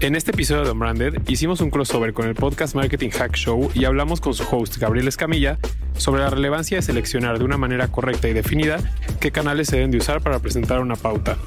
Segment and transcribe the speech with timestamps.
[0.00, 3.86] En este episodio de Unbranded hicimos un crossover con el podcast Marketing Hack Show y
[3.86, 5.58] hablamos con su host Gabriel Escamilla
[5.96, 8.78] sobre la relevancia de seleccionar de una manera correcta y definida
[9.20, 11.38] qué canales se deben de usar para presentar una pauta.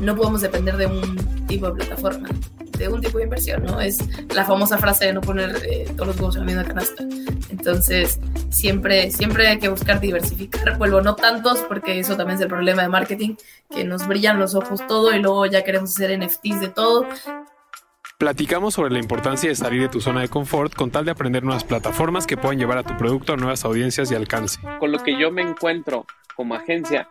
[0.00, 2.30] No podemos depender de un tipo de plataforma,
[2.78, 3.78] de un tipo de inversión, ¿no?
[3.82, 3.98] Es
[4.34, 7.04] la famosa frase de no poner eh, todos los huevos en la misma canasta.
[7.50, 10.78] Entonces, siempre, siempre hay que buscar diversificar.
[10.78, 13.34] Vuelvo, no tantos, porque eso también es el problema de marketing,
[13.70, 17.06] que nos brillan los ojos todo y luego ya queremos hacer NFTs de todo.
[18.20, 21.42] Platicamos sobre la importancia de salir de tu zona de confort con tal de aprender
[21.42, 24.60] nuevas plataformas que puedan llevar a tu producto a nuevas audiencias y alcance.
[24.78, 26.04] Con lo que yo me encuentro
[26.36, 27.08] como agencia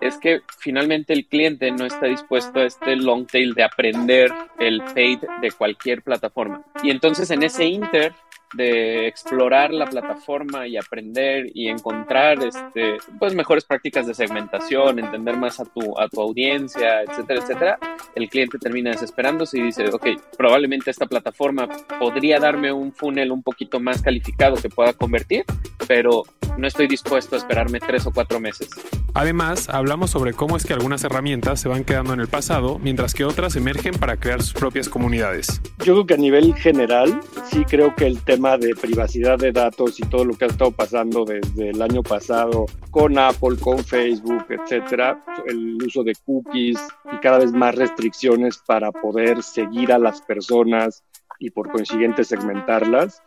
[0.00, 4.80] es que finalmente el cliente no está dispuesto a este long tail de aprender el
[4.94, 6.62] paid de cualquier plataforma.
[6.84, 8.14] Y entonces en ese inter
[8.54, 15.36] de explorar la plataforma y aprender y encontrar este, pues mejores prácticas de segmentación, entender
[15.36, 17.78] más a tu, a tu audiencia, etcétera, etcétera,
[18.14, 23.42] el cliente termina desesperándose y dice, ok, probablemente esta plataforma podría darme un funnel un
[23.42, 25.44] poquito más calificado que pueda convertir,
[25.86, 26.24] pero
[26.58, 28.68] no estoy dispuesto a esperarme tres o cuatro meses.
[29.14, 33.14] Además, hablamos sobre cómo es que algunas herramientas se van quedando en el pasado, mientras
[33.14, 35.60] que otras emergen para crear sus propias comunidades.
[35.78, 40.00] Yo creo que a nivel general, sí creo que el tema de privacidad de datos
[40.00, 44.44] y todo lo que ha estado pasando desde el año pasado con Apple, con Facebook,
[44.48, 46.80] etcétera, el uso de cookies
[47.12, 51.04] y cada vez más restricciones para poder seguir a las personas
[51.38, 53.22] y por consiguiente segmentarlas,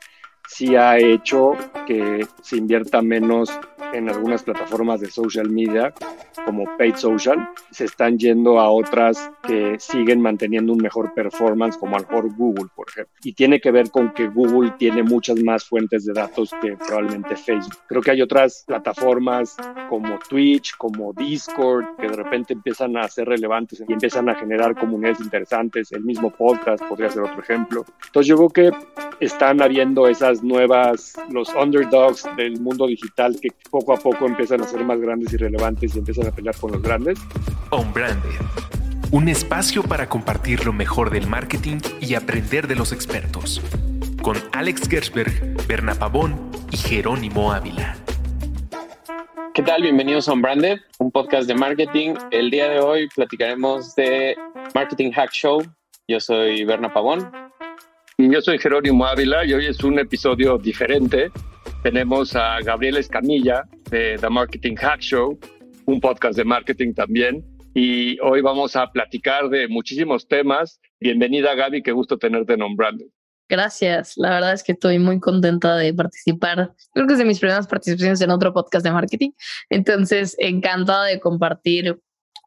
[0.47, 1.53] sí ha hecho
[1.85, 3.51] que se invierta menos
[3.93, 5.93] en algunas plataformas de social media
[6.45, 11.95] como Paid Social, se están yendo a otras que siguen manteniendo un mejor performance como
[11.95, 13.13] al mejor Google, por ejemplo.
[13.23, 17.35] Y tiene que ver con que Google tiene muchas más fuentes de datos que probablemente
[17.35, 17.77] Facebook.
[17.87, 19.57] Creo que hay otras plataformas
[19.89, 24.75] como Twitch, como Discord, que de repente empiezan a ser relevantes y empiezan a generar
[24.75, 25.91] comunidades interesantes.
[25.91, 27.85] El mismo podcast podría ser otro ejemplo.
[28.05, 28.71] Entonces yo creo que
[29.19, 34.67] están habiendo esas nuevas, los underdogs del mundo digital que poco a poco empiezan a
[34.67, 37.19] ser más grandes y relevantes y empiezan a pelear con los grandes.
[37.71, 38.29] On Branded,
[39.11, 43.61] un espacio para compartir lo mejor del marketing y aprender de los expertos.
[44.21, 46.35] Con Alex Gersberg, Berna Pavón
[46.71, 47.95] y Jerónimo Ávila.
[49.55, 49.83] ¿Qué tal?
[49.83, 52.15] Bienvenidos a Unbranded, un podcast de marketing.
[52.29, 54.35] El día de hoy platicaremos de
[54.73, 55.63] Marketing Hack Show.
[56.09, 57.31] Yo soy Berna Pavón.
[58.17, 61.31] Y yo soy Jerónimo Ávila y hoy es un episodio diferente.
[61.83, 65.37] Tenemos a Gabriel Escamilla de The Marketing Hack Show,
[65.85, 67.43] un podcast de marketing también.
[67.73, 70.79] Y hoy vamos a platicar de muchísimos temas.
[71.01, 73.07] Bienvenida Gaby, qué gusto tenerte en Unbranded.
[73.49, 76.73] Gracias, la verdad es que estoy muy contenta de participar.
[76.93, 79.31] Creo que es de mis primeras participaciones en otro podcast de marketing.
[79.69, 81.99] Entonces, encantada de compartir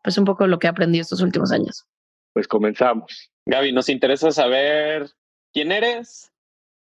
[0.02, 1.84] pues un poco lo que he aprendido estos últimos años.
[2.32, 3.30] Pues comenzamos.
[3.44, 5.10] Gaby, nos interesa saber
[5.52, 6.32] quién eres,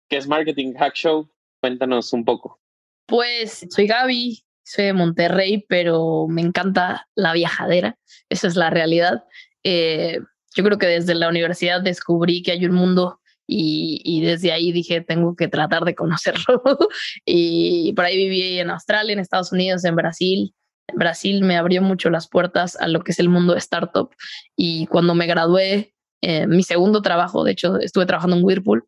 [0.09, 1.29] qué es Marketing Hack Show.
[1.61, 2.61] Cuéntanos un poco.
[3.07, 7.99] Pues soy Gaby, soy de Monterrey, pero me encanta la viajadera.
[8.29, 9.25] Esa es la realidad.
[9.65, 10.21] Eh,
[10.55, 15.01] yo creo que desde la universidad descubrí que hay un mundo y, desde ahí dije,
[15.01, 16.63] tengo que tratar de conocerlo.
[17.25, 20.55] y por ahí viví en Australia, en Estados Unidos, en Brasil.
[20.95, 24.11] Brasil me abrió mucho las puertas a lo que es el mundo de startup.
[24.57, 25.95] Y cuando me gradué,
[26.27, 28.85] eh, mi segundo trabajo, de hecho, estuve trabajando en Whirlpool,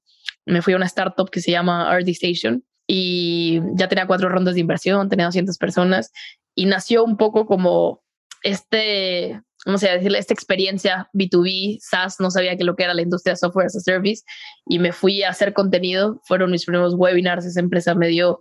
[0.47, 4.54] me fui a una startup que se llama RD Station y ya tenía cuatro rondas
[4.54, 6.10] de inversión, tenía 200 personas
[6.54, 8.03] y nació un poco como
[8.43, 13.03] este vamos a decirle, esta experiencia B2B, SaaS, no sabía que lo que era la
[13.03, 14.22] industria software as a service
[14.66, 16.21] y me fui a hacer contenido.
[16.25, 17.44] Fueron mis primeros webinars.
[17.44, 18.38] Esa empresa me dio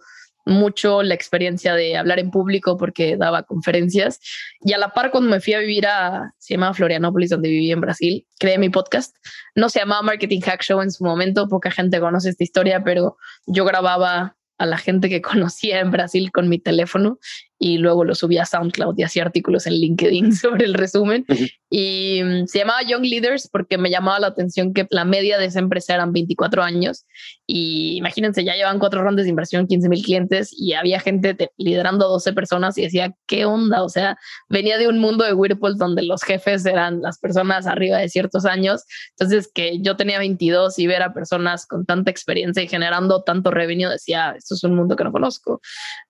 [0.47, 4.19] mucho la experiencia de hablar en público porque daba conferencias.
[4.61, 7.71] Y a la par, cuando me fui a vivir a, se llamaba Florianópolis, donde viví
[7.71, 9.15] en Brasil, creé mi podcast.
[9.55, 13.17] No se llamaba Marketing Hack Show en su momento, poca gente conoce esta historia, pero
[13.45, 17.19] yo grababa a la gente que conocía en Brasil con mi teléfono
[17.59, 21.25] y luego lo subí a SoundCloud y hacía artículos en LinkedIn sobre el resumen.
[21.69, 25.45] Y mm, se llamaba Young Leaders porque me llamaba la atención que la media de
[25.45, 27.05] esa empresa eran 24 años
[27.45, 32.07] y imagínense, ya llevan cuatro rondas de inversión, 15 mil clientes y había gente liderando
[32.09, 33.83] 12 personas y decía, ¿qué onda?
[33.83, 34.17] O sea,
[34.49, 38.45] venía de un mundo de Whirlpool donde los jefes eran las personas arriba de ciertos
[38.45, 38.83] años.
[39.11, 43.49] Entonces, que yo tenía 22 y ver a personas con tanta experiencia y generando tanto
[43.51, 45.61] revenue, decía, esto es un mundo que no conozco.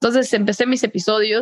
[0.01, 1.36] Entonces, empecé mis episodios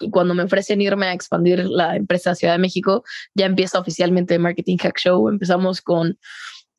[0.00, 3.04] y cuando me ofrecen irme a expandir la empresa Ciudad de México,
[3.34, 5.28] ya empieza oficialmente Marketing Hack Show.
[5.28, 6.18] Empezamos con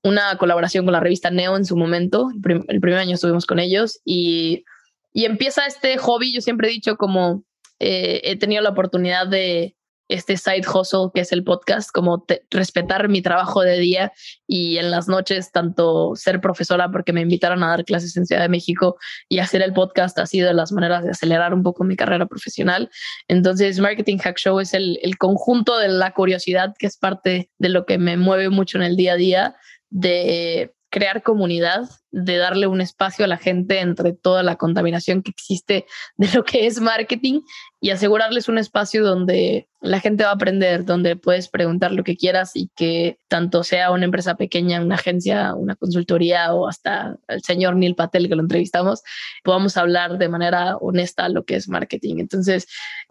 [0.03, 2.29] una colaboración con la revista Neo en su momento.
[2.67, 4.65] El, primer año estuvimos con ellos y,
[5.13, 6.33] y, empieza este hobby.
[6.33, 7.43] Yo siempre he dicho como
[7.79, 9.75] eh, he tenido la oportunidad de
[10.09, 14.11] este side hustle que es el podcast, como respetar mi trabajo de día
[14.47, 18.41] y en las noches tanto ser profesora porque me invitaron a dar clases en Ciudad
[18.41, 18.97] de México
[19.29, 22.89] y hacer el podcast ha sido las maneras de acelerar un poco mi carrera profesional.
[23.27, 27.69] Entonces, Marketing Hack Show es el, el conjunto de la curiosidad que es parte de
[27.69, 29.55] lo que me mueve mucho en el día a día
[29.89, 35.31] de crear comunidad, de darle un espacio a la gente entre toda la contaminación que
[35.31, 35.85] existe
[36.17, 37.41] de lo que es marketing
[37.81, 42.15] y asegurarles un espacio donde la gente va a aprender, donde puedes preguntar lo que
[42.15, 47.43] quieras y que tanto sea una empresa pequeña, una agencia, una consultoría o hasta el
[47.43, 49.03] señor Neil Patel que lo entrevistamos,
[49.43, 52.19] podamos hablar de manera honesta lo que es marketing.
[52.19, 52.67] Entonces,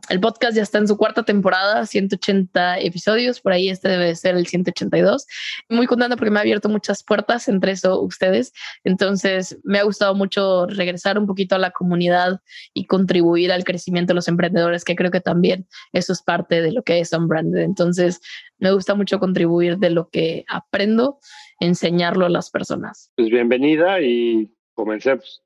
[0.09, 4.37] el podcast ya está en su cuarta temporada, 180 episodios, por ahí este debe ser
[4.37, 5.27] el 182.
[5.69, 8.55] Muy contenta porque me ha abierto muchas puertas, entre eso ustedes.
[8.93, 12.41] Entonces, me ha gustado mucho regresar un poquito a la comunidad
[12.75, 16.73] y contribuir al crecimiento de los emprendedores, que creo que también eso es parte de
[16.73, 17.62] lo que es Unbranded.
[17.62, 18.21] Entonces,
[18.59, 21.21] me gusta mucho contribuir de lo que aprendo,
[21.59, 23.11] enseñarlo a las personas.
[23.17, 25.43] Pues bienvenida y comencemos.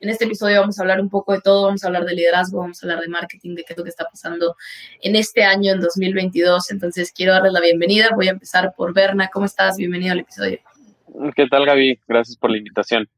[0.00, 2.58] En este episodio vamos a hablar un poco de todo, vamos a hablar de liderazgo,
[2.58, 4.56] vamos a hablar de marketing, de qué es lo que está pasando
[5.00, 6.72] en este año, en 2022.
[6.72, 8.10] Entonces, quiero darles la bienvenida.
[8.16, 9.30] Voy a empezar por Berna.
[9.32, 9.76] ¿Cómo estás?
[9.76, 10.58] Bienvenido al episodio.
[11.36, 12.00] ¿Qué tal, Gaby?
[12.08, 13.08] Gracias por la invitación.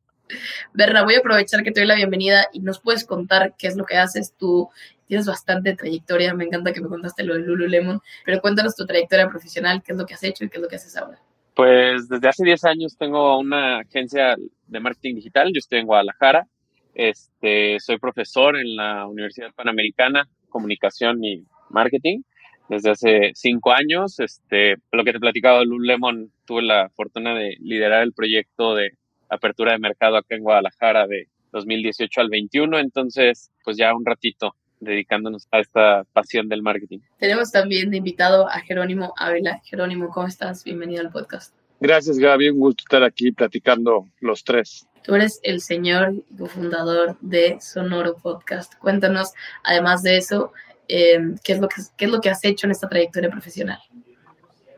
[0.75, 3.77] Berna, voy a aprovechar que te doy la bienvenida y nos puedes contar qué es
[3.77, 4.35] lo que haces.
[4.37, 4.69] Tú
[5.07, 9.29] tienes bastante trayectoria, me encanta que me contaste lo de Lululemon, pero cuéntanos tu trayectoria
[9.29, 11.19] profesional, qué es lo que has hecho y qué es lo que haces ahora.
[11.55, 16.47] Pues desde hace 10 años tengo una agencia de marketing digital, yo estoy en Guadalajara,
[16.95, 22.23] este, soy profesor en la Universidad Panamericana, Comunicación y Marketing,
[22.69, 24.19] desde hace cinco años.
[24.21, 28.93] Este, lo que te he platicado, Lululemon, tuve la fortuna de liderar el proyecto de
[29.29, 34.55] apertura de mercado acá en Guadalajara de 2018 al 21, entonces pues ya un ratito
[34.81, 36.99] dedicándonos a esta pasión del marketing.
[37.19, 39.61] Tenemos también de invitado a Jerónimo Ávila.
[39.65, 40.65] Jerónimo, ¿cómo estás?
[40.65, 41.55] Bienvenido al podcast.
[41.81, 42.51] Gracias, Gaby.
[42.51, 44.87] Un gusto estar aquí platicando los tres.
[45.03, 48.75] Tú eres el señor y cofundador de Sonoro Podcast.
[48.79, 49.33] Cuéntanos,
[49.63, 50.53] además de eso,
[50.89, 53.79] eh, ¿qué, es lo que, ¿qué es lo que has hecho en esta trayectoria profesional?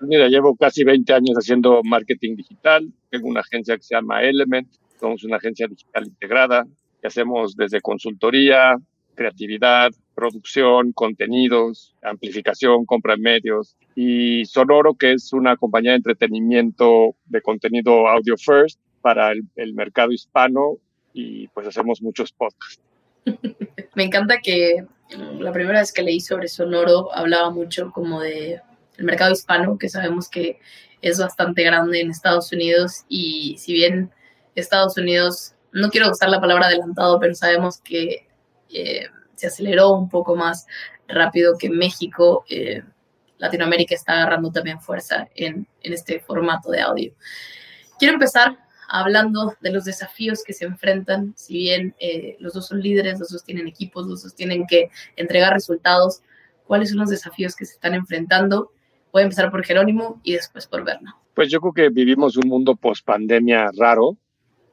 [0.00, 2.88] Mira, llevo casi 20 años haciendo marketing digital.
[3.10, 4.69] Tengo una agencia que se llama Element.
[5.00, 6.66] Somos una agencia digital integrada
[7.00, 8.76] que hacemos desde consultoría,
[9.14, 13.76] creatividad, producción, contenidos, amplificación, compra de medios.
[13.94, 19.75] Y Sonoro, que es una compañía de entretenimiento de contenido audio first para el, el
[19.75, 20.76] mercado hispano
[21.12, 22.81] y pues hacemos muchos podcasts.
[23.94, 28.60] Me encanta que la primera vez que leí sobre Sonoro hablaba mucho como de
[28.96, 30.58] el mercado hispano, que sabemos que
[31.00, 34.10] es bastante grande en Estados Unidos y si bien
[34.55, 38.26] Estados Unidos, no quiero usar la palabra adelantado, pero sabemos que
[38.70, 39.06] eh,
[39.37, 40.66] se aceleró un poco más
[41.06, 42.82] rápido que México, eh,
[43.38, 47.14] Latinoamérica está agarrando también fuerza en, en este formato de audio.
[47.99, 48.58] Quiero empezar
[48.88, 53.29] hablando de los desafíos que se enfrentan, si bien eh, los dos son líderes, los
[53.29, 56.23] dos tienen equipos, los dos tienen que entregar resultados,
[56.67, 58.73] ¿cuáles son los desafíos que se están enfrentando?
[59.12, 61.17] Voy a empezar por Jerónimo y después por Berna.
[61.35, 64.17] Pues yo creo que vivimos un mundo post pandemia raro,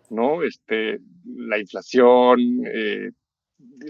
[0.09, 0.43] ¿no?
[0.43, 3.11] Este, la inflación, eh,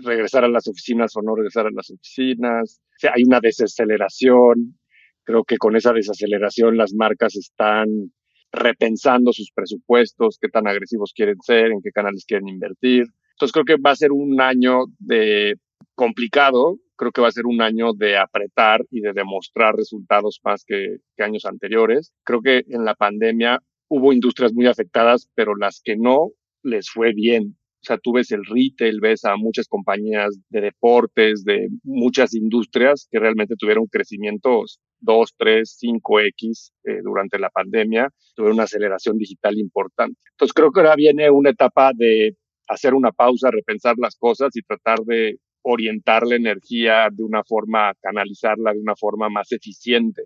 [0.04, 4.78] regresar a las oficinas o no regresar a las oficinas, o hay una desaceleración.
[5.24, 8.12] Creo que con esa desaceleración las marcas están
[8.56, 13.06] repensando sus presupuestos, qué tan agresivos quieren ser, en qué canales quieren invertir.
[13.32, 15.56] Entonces creo que va a ser un año de
[15.94, 20.64] complicado, creo que va a ser un año de apretar y de demostrar resultados más
[20.66, 22.14] que, que años anteriores.
[22.24, 23.60] Creo que en la pandemia
[23.90, 26.32] hubo industrias muy afectadas, pero las que no
[26.64, 27.58] les fue bien.
[27.86, 33.08] O sea, tú ves el retail, ves a muchas compañías de deportes, de muchas industrias
[33.12, 39.60] que realmente tuvieron crecimientos 2, 3, 5X eh, durante la pandemia, tuvieron una aceleración digital
[39.60, 40.20] importante.
[40.32, 42.36] Entonces creo que ahora viene una etapa de
[42.68, 47.94] hacer una pausa, repensar las cosas y tratar de orientar la energía de una forma,
[48.02, 50.24] canalizarla de una forma más eficiente.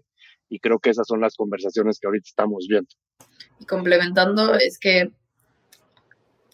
[0.47, 2.89] Y creo que esas son las conversaciones que ahorita estamos viendo.
[3.59, 5.11] Y complementando, es que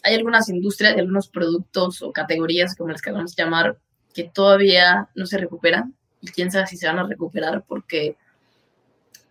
[0.06, 3.78] hay algunas industrias y algunos productos o categorías, como las que vamos a llamar,
[4.14, 8.16] que todavía no se recuperan y quién sabe si se van a recuperar porque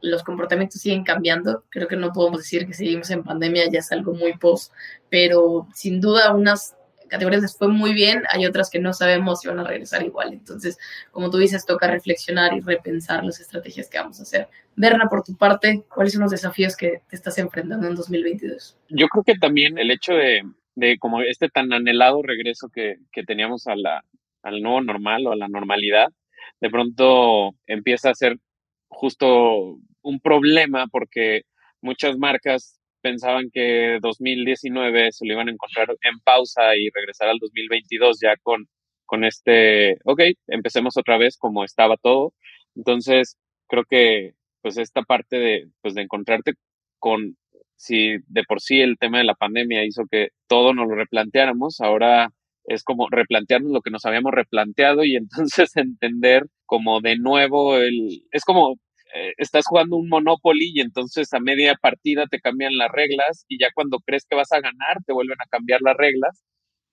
[0.01, 1.65] los comportamientos siguen cambiando.
[1.71, 4.73] Creo que no podemos decir que seguimos en pandemia, ya es algo muy post,
[5.09, 6.75] pero sin duda unas
[7.09, 10.33] categorías les fue muy bien, hay otras que no sabemos si van a regresar igual.
[10.33, 10.77] Entonces,
[11.13, 14.49] como tú dices, toca reflexionar y repensar las estrategias que vamos a hacer.
[14.75, 18.77] Berna, por tu parte, ¿cuáles son los desafíos que te estás enfrentando en 2022?
[18.89, 20.43] Yo creo que también el hecho de,
[20.75, 24.05] de como este tan anhelado regreso que, que teníamos a la,
[24.43, 26.09] al nuevo normal o a la normalidad,
[26.61, 28.37] de pronto empieza a ser
[28.89, 31.43] justo un problema porque
[31.81, 37.39] muchas marcas pensaban que 2019 se lo iban a encontrar en pausa y regresar al
[37.39, 38.67] 2022 ya con,
[39.05, 42.33] con este, ok, empecemos otra vez como estaba todo.
[42.75, 43.37] Entonces,
[43.69, 46.55] creo que pues esta parte de, pues, de encontrarte
[46.99, 47.37] con,
[47.77, 51.81] si de por sí el tema de la pandemia hizo que todo nos lo replanteáramos,
[51.81, 52.31] ahora
[52.67, 58.23] es como replantearnos lo que nos habíamos replanteado y entonces entender como de nuevo el,
[58.31, 58.77] es como
[59.15, 63.59] eh, estás jugando un Monopoly y entonces a media partida te cambian las reglas y
[63.61, 66.45] ya cuando crees que vas a ganar te vuelven a cambiar las reglas.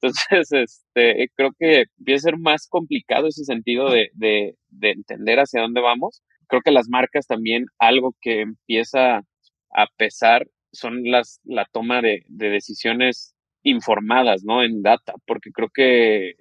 [0.03, 5.39] Entonces, este, creo que empieza a ser más complicado ese sentido de, de, de entender
[5.39, 6.23] hacia dónde vamos.
[6.47, 9.21] Creo que las marcas también algo que empieza
[9.71, 14.63] a pesar son las, la toma de, de decisiones informadas, ¿no?
[14.63, 16.35] En data, porque creo que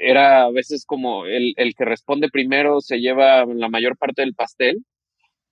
[0.00, 4.34] era a veces como el, el que responde primero se lleva la mayor parte del
[4.34, 4.84] pastel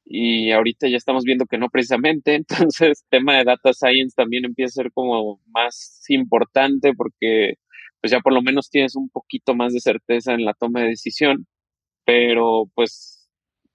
[0.04, 2.34] y ahorita ya estamos viendo que no precisamente,
[2.74, 7.54] entonces tema de data science también empieza a ser como más importante porque
[8.00, 10.88] pues ya por lo menos tienes un poquito más de certeza en la toma de
[10.90, 11.46] decisión,
[12.04, 13.28] pero pues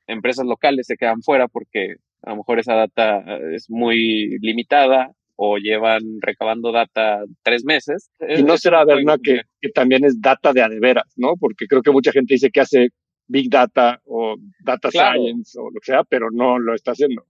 [0.07, 3.23] empresas locales se quedan fuera porque a lo mejor esa data
[3.53, 8.11] es muy limitada o llevan recabando data tres meses.
[8.37, 11.33] Y no será, verdad que, que, también es data de adeveras, ¿no?
[11.39, 12.89] Porque creo que mucha gente dice que hace
[13.27, 17.25] Big Data o Data Science o lo que sea, pero no lo está haciendo.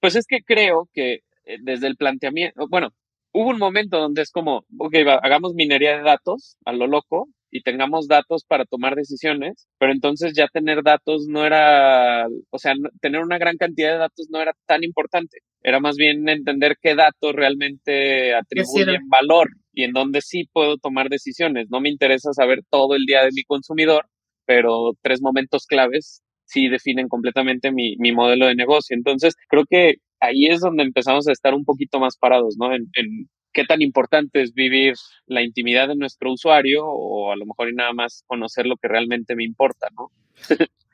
[0.00, 2.90] Pues es que creo que eh, desde el planteamiento, bueno,
[3.32, 7.62] hubo un momento donde es como, ok, hagamos minería de datos a lo loco y
[7.62, 13.20] tengamos datos para tomar decisiones, pero entonces ya tener datos no era, o sea, tener
[13.20, 15.38] una gran cantidad de datos no era tan importante.
[15.62, 21.08] Era más bien entender qué datos realmente atribuyen valor y en dónde sí puedo tomar
[21.08, 21.68] decisiones.
[21.70, 24.06] No me interesa saber todo el día de mi consumidor,
[24.46, 28.96] pero tres momentos claves sí definen completamente mi, mi modelo de negocio.
[28.96, 32.74] Entonces, creo que ahí es donde empezamos a estar un poquito más parados, ¿no?
[32.74, 34.94] En, en qué tan importante es vivir
[35.26, 38.88] la intimidad de nuestro usuario o a lo mejor y nada más conocer lo que
[38.88, 40.10] realmente me importa, ¿no?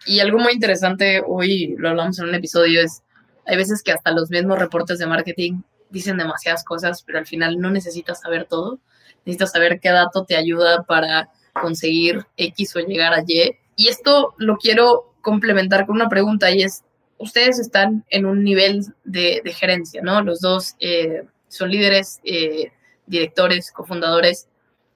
[0.07, 3.03] y algo muy interesante, hoy lo hablamos en un episodio, es,
[3.47, 7.59] hay veces que hasta los mismos reportes de marketing dicen demasiadas cosas, pero al final
[7.59, 8.79] no necesitas saber todo,
[9.25, 13.57] necesitas saber qué dato te ayuda para conseguir X o llegar a Y.
[13.75, 16.85] Y esto lo quiero complementar con una pregunta y es,
[17.19, 20.23] ustedes están en un nivel de, de gerencia, ¿no?
[20.23, 20.77] Los dos...
[20.79, 22.73] Eh, son líderes, eh,
[23.07, 24.49] directores, cofundadores.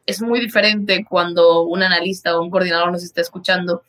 [0.07, 3.83] Es muy diferente cuando un analista o un coordinador nos está escuchando,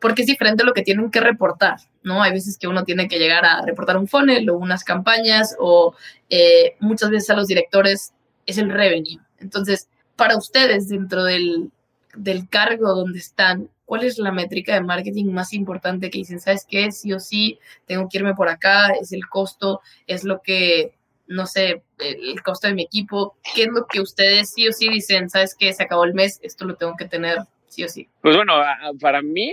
[0.00, 2.22] porque es diferente lo que tienen que reportar, ¿no?
[2.22, 5.94] Hay veces que uno tiene que llegar a reportar un funnel o unas campañas, o
[6.28, 8.12] eh, muchas veces a los directores
[8.44, 9.18] es el revenue.
[9.38, 11.70] Entonces, para ustedes, dentro del,
[12.14, 16.66] del cargo donde están, ¿cuál es la métrica de marketing más importante que dicen, sabes
[16.68, 20.92] qué, sí o sí, tengo que irme por acá, es el costo, es lo que
[21.26, 24.88] no sé, el costo de mi equipo, ¿qué es lo que ustedes sí o sí
[24.88, 25.30] dicen?
[25.30, 25.72] ¿Sabes qué?
[25.72, 27.38] Se acabó el mes, esto lo tengo que tener
[27.68, 28.08] sí o sí.
[28.20, 28.54] Pues bueno,
[29.00, 29.52] para mí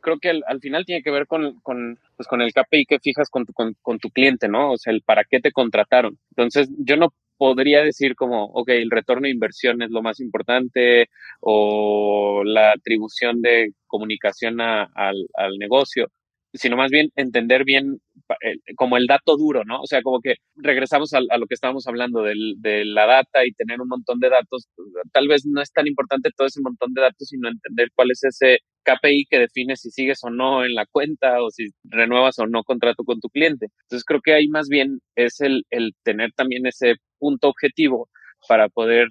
[0.00, 3.28] creo que al, final tiene que ver con, con, pues con el KPI que fijas
[3.30, 4.72] con tu, con, con, tu cliente, ¿no?
[4.72, 6.18] O sea, el para qué te contrataron.
[6.30, 11.08] Entonces, yo no podría decir como, ok, el retorno de inversión es lo más importante
[11.40, 16.10] o la atribución de comunicación a, al, al negocio
[16.52, 18.00] sino más bien entender bien
[18.76, 19.80] como el dato duro, ¿no?
[19.80, 23.52] O sea, como que regresamos a, lo que estábamos hablando del, de la data y
[23.52, 24.68] tener un montón de datos.
[25.12, 28.24] Tal vez no es tan importante todo ese montón de datos, sino entender cuál es
[28.24, 32.46] ese KPI que define si sigues o no en la cuenta o si renuevas o
[32.46, 33.68] no contrato con tu cliente.
[33.84, 38.08] Entonces creo que ahí más bien es el, el tener también ese punto objetivo
[38.48, 39.08] para poder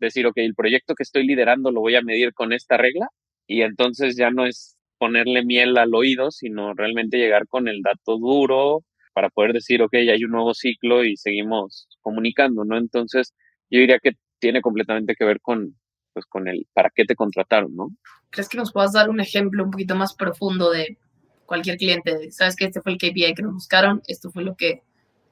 [0.00, 3.08] decir, ok, el proyecto que estoy liderando lo voy a medir con esta regla
[3.46, 4.73] y entonces ya no es
[5.04, 8.82] ponerle miel al oído, sino realmente llegar con el dato duro
[9.12, 12.78] para poder decir, ok, ya hay un nuevo ciclo y seguimos comunicando, ¿no?
[12.78, 13.34] Entonces,
[13.68, 15.76] yo diría que tiene completamente que ver con,
[16.14, 17.88] pues, con el para qué te contrataron, ¿no?
[18.30, 20.96] ¿Crees que nos puedas dar un ejemplo un poquito más profundo de
[21.44, 22.30] cualquier cliente?
[22.30, 24.80] Sabes que este fue el KPI que nos buscaron, esto fue lo que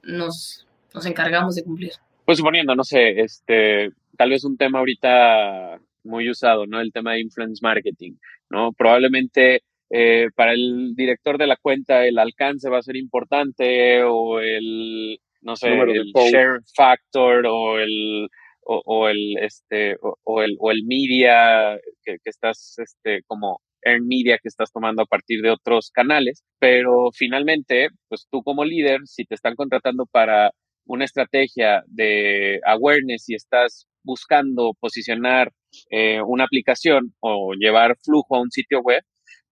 [0.03, 1.93] nos, nos encargamos de cumplir.
[2.25, 3.89] Pues suponiendo, no sé, este,
[4.19, 6.79] tal vez un tema ahorita muy usado, ¿no?
[6.79, 8.13] El tema de influence marketing,
[8.53, 8.71] ¿no?
[8.71, 14.39] Probablemente eh, para el director de la cuenta el alcance va a ser importante o
[14.39, 18.29] el, no sé, el share factor o el,
[18.61, 24.37] o, el, este, o, el, o el media que, que estás, este, como earn media
[24.37, 29.25] que estás tomando a partir de otros canales, pero finalmente, pues tú como líder, si
[29.25, 30.51] te están contratando para
[30.85, 35.51] una estrategia de awareness y estás buscando posicionar
[35.89, 39.01] eh, una aplicación o llevar flujo a un sitio web,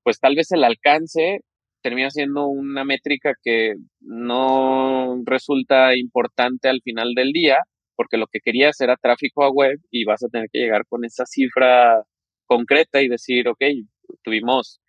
[0.03, 1.41] pues tal vez el alcance
[1.81, 7.57] termina siendo una métrica que no resulta importante al final del día,
[7.95, 11.05] porque lo que querías era tráfico a web y vas a tener que llegar con
[11.05, 12.03] esa cifra
[12.45, 13.63] concreta y decir, ok,
[14.23, 14.79] tuvimos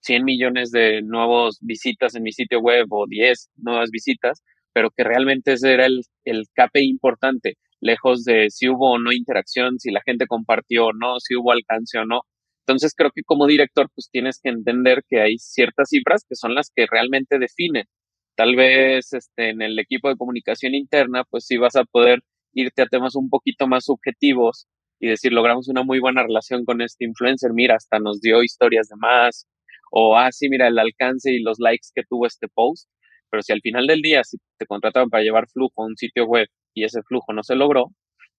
[0.00, 5.04] 100 millones de nuevos visitas en mi sitio web o 10 nuevas visitas, pero que
[5.04, 10.02] realmente ese era el, el importante, lejos de si hubo o no interacción, si la
[10.04, 12.22] gente compartió o no, si hubo alcance o no.
[12.66, 16.54] Entonces creo que como director pues tienes que entender que hay ciertas cifras que son
[16.54, 17.86] las que realmente definen.
[18.36, 22.20] Tal vez este, en el equipo de comunicación interna pues sí vas a poder
[22.52, 24.66] irte a temas un poquito más subjetivos
[25.00, 28.88] y decir logramos una muy buena relación con este influencer, mira, hasta nos dio historias
[28.88, 29.46] de más,
[29.90, 32.88] o ah, mira el alcance y los likes que tuvo este post,
[33.30, 36.26] pero si al final del día, si te contrataban para llevar flujo a un sitio
[36.26, 37.86] web y ese flujo no se logró,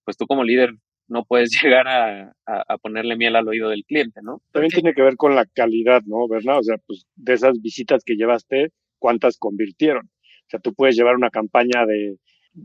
[0.06, 0.72] pues tú como líder
[1.10, 2.34] no puedes llegar a,
[2.82, 4.42] ponerle miel al oído del cliente, ¿no?
[4.52, 6.60] También tiene que ver con la calidad, ¿no, ¿verdad?
[6.60, 10.06] O sea, pues de esas visitas que llevaste, ¿cuántas convirtieron?
[10.06, 12.18] O sea, tú puedes llevar una campaña de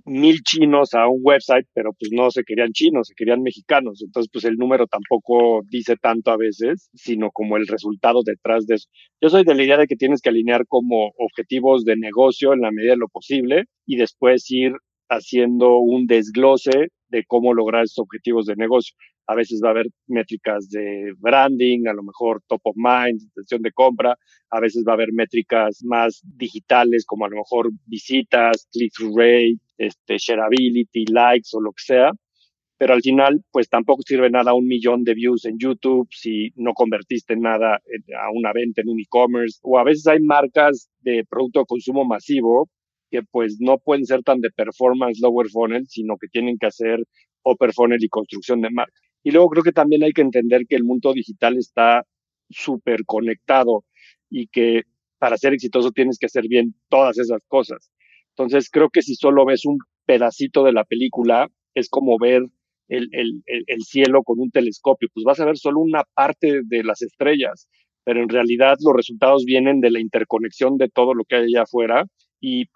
[0.04, 4.02] mil chinos a un website, pero pues no se querían chinos, se querían mexicanos.
[4.02, 8.76] Entonces, pues el número tampoco dice tanto a veces, sino como el resultado detrás de
[8.76, 8.88] eso.
[9.20, 12.60] Yo soy de la idea de que tienes que alinear como objetivos de negocio en
[12.60, 14.72] la medida de lo posible y después ir
[15.12, 18.96] haciendo un desglose de cómo lograr esos objetivos de negocio.
[19.26, 23.62] A veces va a haber métricas de branding, a lo mejor top of mind, intención
[23.62, 24.16] de compra.
[24.50, 29.58] A veces va a haber métricas más digitales, como a lo mejor visitas, click-through rate,
[29.78, 32.10] este, shareability, likes o lo que sea.
[32.78, 36.72] Pero al final, pues tampoco sirve nada un millón de views en YouTube si no
[36.72, 39.60] convertiste nada a una venta en un e-commerce.
[39.62, 42.68] O a veces hay marcas de producto de consumo masivo
[43.12, 46.98] que pues no pueden ser tan de performance lower funnel, sino que tienen que hacer
[47.44, 48.98] upper funnel y construcción de marca.
[49.22, 52.04] Y luego creo que también hay que entender que el mundo digital está
[52.48, 53.84] súper conectado
[54.30, 54.84] y que
[55.18, 57.92] para ser exitoso tienes que hacer bien todas esas cosas.
[58.30, 62.42] Entonces creo que si solo ves un pedacito de la película, es como ver
[62.88, 66.82] el, el, el, cielo con un telescopio, pues vas a ver solo una parte de
[66.82, 67.68] las estrellas,
[68.04, 71.62] pero en realidad los resultados vienen de la interconexión de todo lo que hay allá
[71.62, 72.04] afuera
[72.40, 72.66] y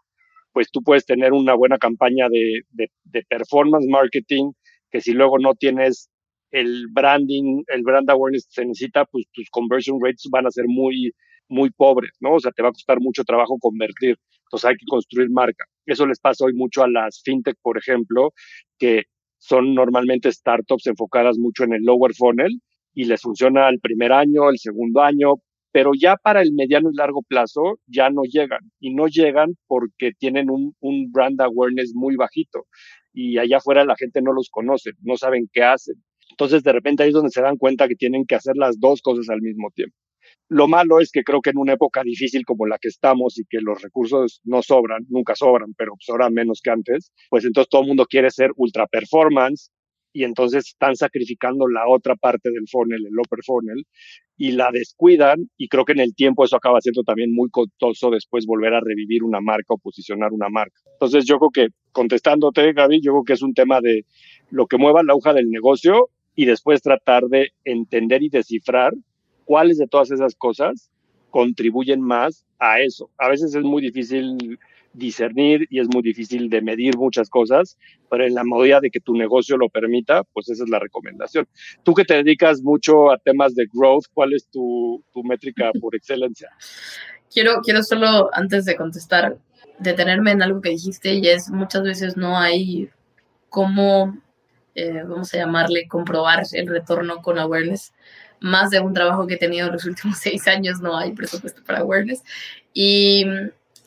[0.57, 4.53] pues tú puedes tener una buena campaña de, de, performance marketing,
[4.91, 6.09] que si luego no tienes
[6.51, 10.65] el branding, el brand awareness que se necesita, pues tus conversion rates van a ser
[10.67, 11.13] muy,
[11.51, 12.37] muy pobres, ¿no?
[12.37, 14.17] O sea, te va a costar mucho trabajo convertir.
[14.47, 15.67] Entonces hay que construir marca.
[15.85, 18.33] Eso les pasa hoy mucho a las fintech, por ejemplo,
[18.79, 19.03] que
[19.37, 22.63] son normalmente startups enfocadas mucho en el lower funnel
[22.95, 25.35] y les funciona el primer año, el segundo año,
[25.77, 30.13] pero ya para el mediano y largo plazo ya no llegan y no llegan porque
[30.19, 32.65] tienen un, un brand awareness muy bajito
[33.13, 35.97] y allá afuera la gente no los conoce, no saben qué hacen.
[36.31, 39.03] Entonces de repente ahí es donde se dan cuenta que tienen que hacer las dos
[39.03, 39.95] cosas al mismo tiempo.
[40.49, 43.45] Lo malo es que creo que en una época difícil como la que estamos y
[43.45, 47.83] que los recursos no sobran, nunca sobran, pero sobran menos que antes, pues entonces todo
[47.83, 49.71] el mundo quiere ser ultra performance
[50.17, 53.85] y entonces están sacrificando la otra parte del funnel, el upper funnel,
[54.39, 58.09] y la descuidan y creo que en el tiempo eso acaba siendo también muy costoso
[58.09, 60.81] después volver a revivir una marca o posicionar una marca.
[60.93, 64.07] Entonces yo creo que contestándote, Gaby, yo creo que es un tema de
[64.49, 68.95] lo que mueva la aguja del negocio y después tratar de entender y descifrar
[69.45, 70.91] cuáles de todas esas cosas
[71.29, 73.11] contribuyen más a eso.
[73.19, 74.59] A veces es muy difícil
[74.97, 77.77] discernir y es muy difícil de medir muchas cosas,
[78.11, 81.47] pero en la medida de que tu negocio lo permita, pues esa es la recomendación.
[81.83, 85.95] Tú que te dedicas mucho a temas de growth, ¿cuál es tu, tu métrica por
[85.95, 86.51] excelencia?
[87.33, 89.37] Quiero, quiero solo, antes de contestar,
[89.79, 92.89] detenerme en algo que dijiste y es muchas veces no hay
[93.49, 94.19] cómo,
[94.75, 97.93] eh, vamos a llamarle, comprobar el retorno con awareness.
[98.41, 101.63] Más de un trabajo que he tenido en los últimos seis años no hay presupuesto
[101.65, 102.23] para awareness.
[102.73, 103.25] Y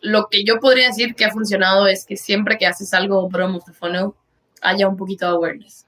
[0.01, 3.55] lo que yo podría decir que ha funcionado es que siempre que haces algo bottom
[3.55, 4.11] of the funnel,
[4.61, 5.85] haya un poquito de awareness.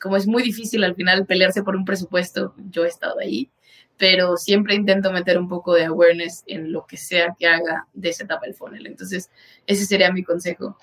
[0.00, 3.50] Como es muy difícil al final pelearse por un presupuesto, yo he estado ahí,
[3.96, 8.10] pero siempre intento meter un poco de awareness en lo que sea que haga de
[8.10, 8.86] esa etapa del funnel.
[8.86, 9.30] Entonces,
[9.66, 10.76] ese sería mi consejo.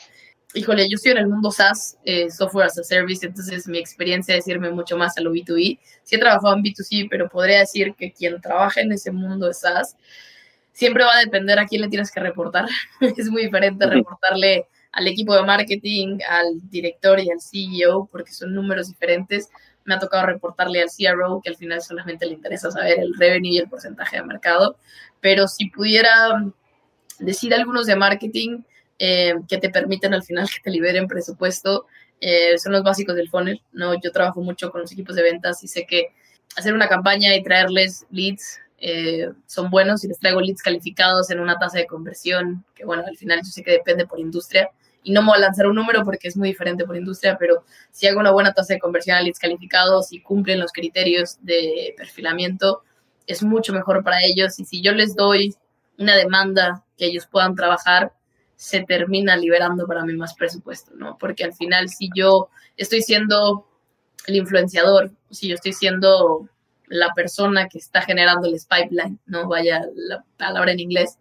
[0.55, 4.35] Híjole, yo estoy en el mundo SaaS, eh, Software as a Service, entonces mi experiencia
[4.35, 5.79] es irme mucho más a lo B2B.
[6.03, 9.53] Sí he trabajado en B2C, pero podría decir que quien trabaja en ese mundo de
[9.53, 9.95] SaaS
[10.73, 12.65] siempre va a depender a quién le tienes que reportar.
[12.99, 18.53] es muy diferente reportarle al equipo de marketing, al director y al CEO, porque son
[18.53, 19.49] números diferentes.
[19.85, 23.53] Me ha tocado reportarle al CRO, que al final solamente le interesa saber el revenue
[23.53, 24.77] y el porcentaje de mercado.
[25.19, 26.43] Pero si pudiera
[27.19, 28.63] decir algunos de marketing
[28.99, 31.87] eh, que te permiten al final que te liberen presupuesto,
[32.21, 33.61] eh, son los básicos del funnel.
[33.73, 33.99] ¿no?
[33.99, 36.09] Yo trabajo mucho con los equipos de ventas y sé que
[36.55, 41.39] hacer una campaña y traerles leads eh, son buenos y les traigo leads calificados en
[41.39, 44.69] una tasa de conversión, que bueno, al final yo sé que depende por industria,
[45.03, 47.63] y no me voy a lanzar un número porque es muy diferente por industria, pero
[47.91, 51.93] si hago una buena tasa de conversión a leads calificados y cumplen los criterios de
[51.95, 52.83] perfilamiento,
[53.25, 54.59] es mucho mejor para ellos.
[54.59, 55.55] Y si yo les doy
[55.97, 58.11] una demanda que ellos puedan trabajar,
[58.57, 61.17] se termina liberando para mí más presupuesto, ¿no?
[61.17, 63.65] Porque al final, si yo estoy siendo
[64.27, 66.49] el influenciador, si yo estoy siendo
[66.87, 71.17] la persona que está generando el pipeline, no vaya la palabra en inglés,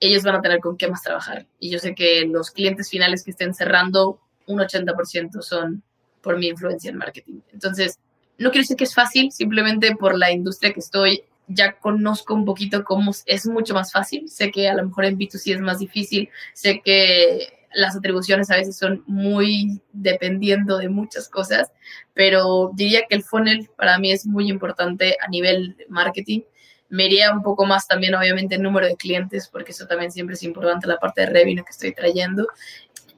[0.00, 1.46] ellos van a tener con qué más trabajar.
[1.58, 5.82] Y yo sé que los clientes finales que estén cerrando, un 80% son
[6.22, 7.40] por mi influencia en marketing.
[7.52, 7.98] Entonces,
[8.38, 12.44] no quiero decir que es fácil, simplemente por la industria que estoy, ya conozco un
[12.44, 14.28] poquito cómo es mucho más fácil.
[14.28, 18.56] Sé que a lo mejor en B2C es más difícil, sé que las atribuciones a
[18.56, 21.70] veces son muy dependiendo de muchas cosas,
[22.14, 26.42] pero diría que el funnel para mí es muy importante a nivel marketing
[26.90, 30.34] me iría un poco más también, obviamente, el número de clientes, porque eso también siempre
[30.34, 32.46] es importante, la parte de revenue que estoy trayendo.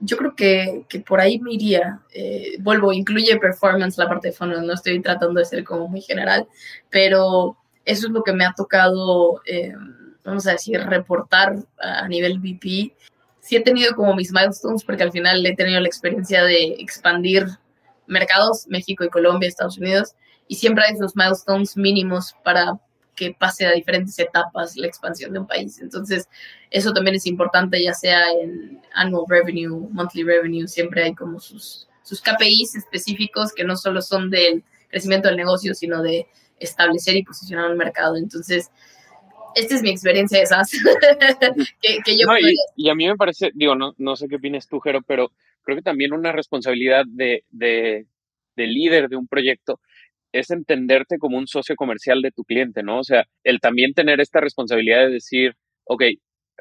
[0.00, 2.00] Yo creo que, que por ahí me iría.
[2.12, 6.00] Eh, vuelvo, incluye performance, la parte de funnel, no estoy tratando de ser como muy
[6.00, 6.48] general,
[6.88, 9.72] pero eso es lo que me ha tocado, eh,
[10.24, 12.94] vamos a decir, reportar a nivel VP.
[13.50, 17.48] Sí he tenido como mis milestones, porque al final he tenido la experiencia de expandir
[18.06, 20.14] mercados, México y Colombia, Estados Unidos,
[20.46, 22.78] y siempre hay esos milestones mínimos para
[23.16, 25.80] que pase a diferentes etapas la expansión de un país.
[25.80, 26.28] Entonces,
[26.70, 31.88] eso también es importante, ya sea en annual revenue, monthly revenue, siempre hay como sus,
[32.04, 36.28] sus KPIs específicos que no solo son del crecimiento del negocio, sino de
[36.60, 38.16] establecer y posicionar un mercado.
[38.16, 38.70] Entonces,
[39.54, 40.70] esta es mi experiencia de esas.
[41.82, 42.26] que, yo
[42.76, 45.30] y, a mí me parece, digo, no, no sé qué opinas tú, Jero, pero
[45.62, 48.06] creo que también una responsabilidad de, de,
[48.56, 49.80] de líder de un proyecto
[50.32, 53.00] es entenderte como un socio comercial de tu cliente, ¿no?
[53.00, 56.04] O sea, el también tener esta responsabilidad de decir, ok,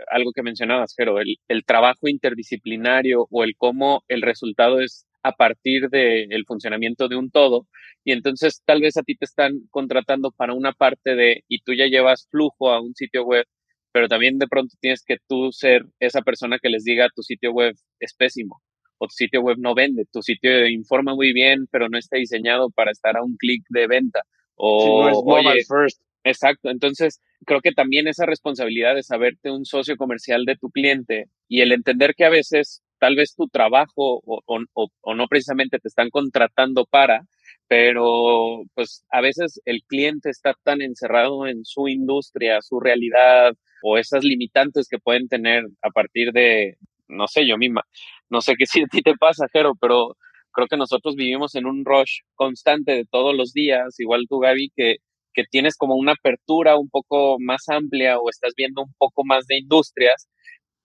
[0.10, 5.32] algo que mencionabas, pero el, el trabajo interdisciplinario o el cómo el resultado es a
[5.34, 7.68] partir del funcionamiento de un todo.
[8.04, 11.74] Y entonces tal vez a ti te están contratando para una parte de, y tú
[11.74, 13.46] ya llevas flujo a un sitio web,
[13.92, 17.52] pero también de pronto tienes que tú ser esa persona que les diga tu sitio
[17.52, 18.62] web es pésimo
[19.00, 22.70] o tu sitio web no vende, tu sitio informa muy bien, pero no está diseñado
[22.70, 24.24] para estar a un clic de venta.
[24.56, 26.02] O, no es mobile first.
[26.26, 31.30] Exacto, entonces creo que también esa responsabilidad de saberte un socio comercial de tu cliente
[31.48, 36.10] y el entender que a veces tal vez tu trabajo o, no precisamente te están
[36.10, 37.22] contratando para,
[37.68, 43.98] pero pues a veces el cliente está tan encerrado en su industria, su realidad o
[43.98, 47.84] esas limitantes que pueden tener a partir de, no sé, yo misma,
[48.30, 50.16] no sé qué si a ti te pasa, Jero, pero
[50.52, 54.72] creo que nosotros vivimos en un rush constante de todos los días, igual tú, Gaby,
[54.76, 54.98] que,
[55.34, 59.46] que tienes como una apertura un poco más amplia o estás viendo un poco más
[59.48, 60.28] de industrias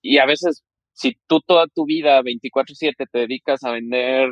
[0.01, 0.63] y a veces
[0.95, 4.29] si tú toda tu vida 24/7 te dedicas a vender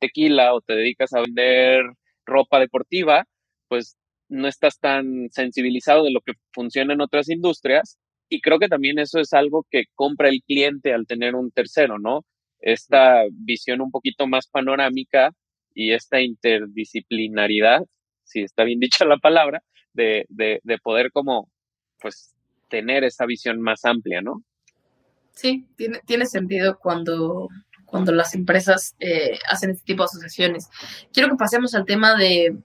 [0.00, 1.82] tequila o te dedicas a vender
[2.26, 3.26] ropa deportiva,
[3.68, 3.96] pues
[4.28, 8.98] no estás tan sensibilizado de lo que funciona en otras industrias y creo que también
[8.98, 12.24] eso es algo que compra el cliente al tener un tercero, ¿no?
[12.60, 15.32] Esta visión un poquito más panorámica
[15.74, 17.82] y esta interdisciplinaridad,
[18.24, 19.62] si está bien dicha la palabra,
[19.94, 21.50] de, de, de poder como,
[22.00, 22.34] pues,
[22.68, 24.42] tener esa visión más amplia, ¿no?
[25.38, 27.48] Sí, tiene, tiene sentido cuando,
[27.86, 30.68] cuando las empresas eh, hacen este tipo de asociaciones.
[31.12, 32.56] Quiero que pasemos al tema de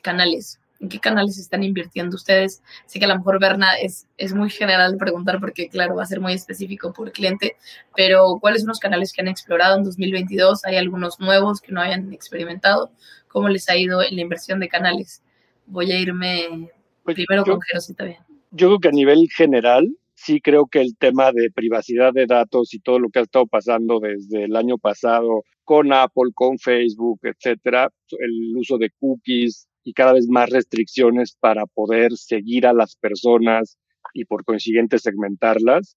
[0.00, 2.62] canales en qué canales están invirtiendo ustedes.
[2.86, 6.06] Sé que a lo mejor Berna es, es muy general preguntar porque, claro, va a
[6.06, 7.56] ser muy específico por cliente,
[7.96, 10.64] pero ¿cuáles son los canales que han explorado en 2022?
[10.66, 12.92] ¿Hay algunos nuevos que no hayan experimentado?
[13.26, 15.20] ¿Cómo les ha ido en la inversión de canales?
[15.66, 16.70] Voy a irme
[17.02, 18.20] pues primero con Jerosita bien.
[18.52, 22.74] Yo creo que a nivel general, sí creo que el tema de privacidad de datos
[22.74, 27.20] y todo lo que ha estado pasando desde el año pasado con Apple, con Facebook,
[27.22, 32.96] etcétera, el uso de cookies, y cada vez más restricciones para poder seguir a las
[32.96, 33.78] personas
[34.12, 35.96] y por consiguiente segmentarlas,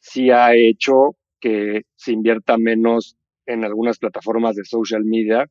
[0.00, 5.46] sí ha hecho que se invierta menos en algunas plataformas de social media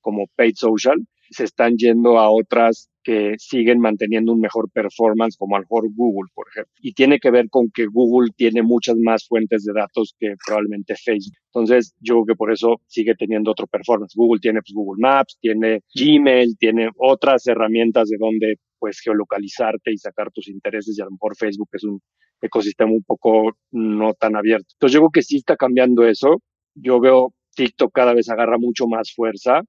[0.00, 0.96] como paid social
[1.30, 6.30] se están yendo a otras que siguen manteniendo un mejor performance, como al mejor Google,
[6.34, 6.74] por ejemplo.
[6.82, 10.94] Y tiene que ver con que Google tiene muchas más fuentes de datos que probablemente
[10.94, 11.38] Facebook.
[11.46, 14.14] Entonces, yo creo que por eso sigue teniendo otro performance.
[14.14, 19.96] Google tiene pues, Google Maps, tiene Gmail, tiene otras herramientas de donde pues geolocalizarte y
[19.96, 22.00] sacar tus intereses y a lo mejor Facebook es un
[22.40, 24.68] ecosistema un poco no tan abierto.
[24.74, 26.42] Entonces yo creo que sí está cambiando eso.
[26.74, 29.62] Yo veo TikTok cada vez agarra mucho más fuerza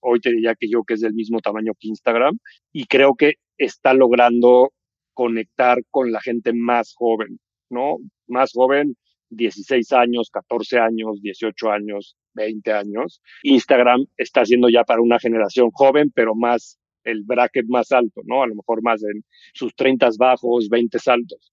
[0.00, 2.38] hoy te diría que yo que es del mismo tamaño que Instagram
[2.72, 4.72] y creo que está logrando
[5.14, 7.38] conectar con la gente más joven,
[7.70, 7.98] ¿no?
[8.26, 8.96] Más joven,
[9.30, 13.22] 16 años, 14 años, 18 años, 20 años.
[13.42, 18.42] Instagram está haciendo ya para una generación joven, pero más el bracket más alto, ¿no?
[18.42, 21.52] A lo mejor más en sus 30 bajos, 20 altos.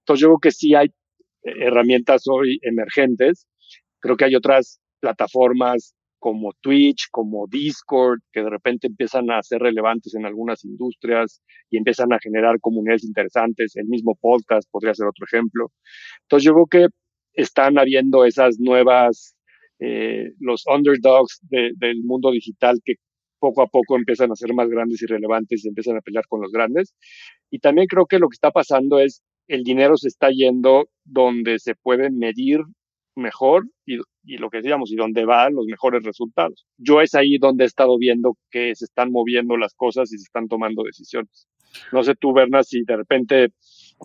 [0.00, 3.46] Entonces yo creo que sí hay eh, herramientas hoy emergentes.
[4.00, 9.60] Creo que hay otras plataformas como Twitch, como Discord, que de repente empiezan a ser
[9.60, 13.74] relevantes en algunas industrias y empiezan a generar comunidades interesantes.
[13.74, 15.72] El mismo podcast podría ser otro ejemplo.
[16.22, 16.86] Entonces yo creo que
[17.32, 19.34] están habiendo esas nuevas,
[19.80, 22.94] eh, los underdogs del mundo digital que
[23.40, 26.40] poco a poco empiezan a ser más grandes y relevantes y empiezan a pelear con
[26.40, 26.94] los grandes.
[27.50, 31.58] Y también creo que lo que está pasando es el dinero se está yendo donde
[31.58, 32.60] se pueden medir
[33.14, 36.66] mejor y, y, lo que decíamos, y donde van los mejores resultados.
[36.78, 40.24] Yo es ahí donde he estado viendo que se están moviendo las cosas y se
[40.24, 41.46] están tomando decisiones.
[41.92, 43.48] No sé tú, Berna, si de repente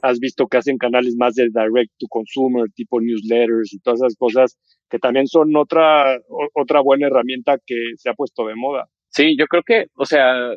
[0.01, 4.15] has visto que hacen canales más de direct to consumer, tipo newsletters y todas esas
[4.15, 4.57] cosas,
[4.89, 6.19] que también son otra,
[6.53, 8.87] otra buena herramienta que se ha puesto de moda.
[9.09, 10.53] Sí, yo creo que, o sea,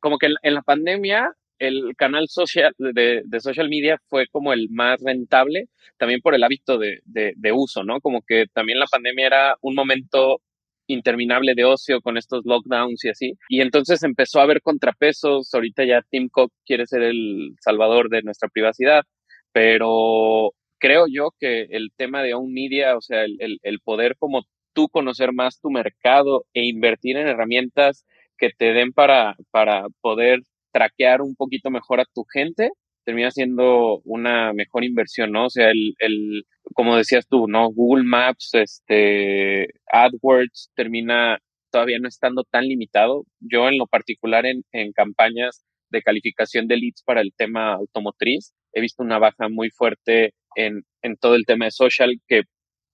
[0.00, 4.68] como que en la pandemia el canal social de, de, social media fue como el
[4.70, 8.00] más rentable, también por el hábito de, de, uso, ¿no?
[8.00, 10.40] Como que también la pandemia era un momento
[10.86, 13.34] interminable de ocio con estos lockdowns y así.
[13.48, 15.52] Y entonces empezó a haber contrapesos.
[15.52, 19.04] Ahorita ya Tim Cook quiere ser el salvador de nuestra privacidad,
[19.52, 24.16] pero creo yo que el tema de un media, o sea, el, el, el poder
[24.18, 28.06] como tú conocer más tu mercado e invertir en herramientas
[28.38, 30.40] que te den para, para poder
[30.78, 32.70] traquear un poquito mejor a tu gente,
[33.04, 35.46] termina siendo una mejor inversión, ¿no?
[35.46, 37.70] O sea, el, el, como decías tú, ¿no?
[37.72, 41.38] Google Maps, este, AdWords termina
[41.72, 43.24] todavía no estando tan limitado.
[43.40, 48.52] Yo en lo particular en, en campañas de calificación de leads para el tema automotriz,
[48.72, 52.42] he visto una baja muy fuerte en, en todo el tema de social que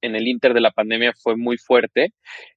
[0.00, 2.12] en el inter de la pandemia fue muy fuerte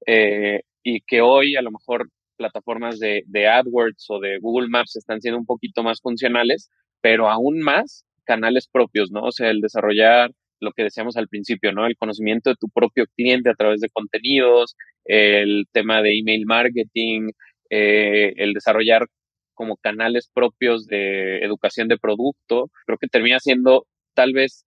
[0.06, 4.96] eh, y que hoy a lo mejor plataformas de, de AdWords o de Google Maps
[4.96, 6.70] están siendo un poquito más funcionales,
[7.02, 9.24] pero aún más canales propios, ¿no?
[9.24, 11.86] O sea, el desarrollar lo que decíamos al principio, ¿no?
[11.86, 17.30] El conocimiento de tu propio cliente a través de contenidos, el tema de email marketing,
[17.70, 19.08] eh, el desarrollar
[19.54, 24.66] como canales propios de educación de producto, creo que termina siendo tal vez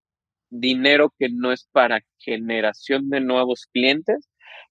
[0.51, 4.29] dinero que no es para generación de nuevos clientes,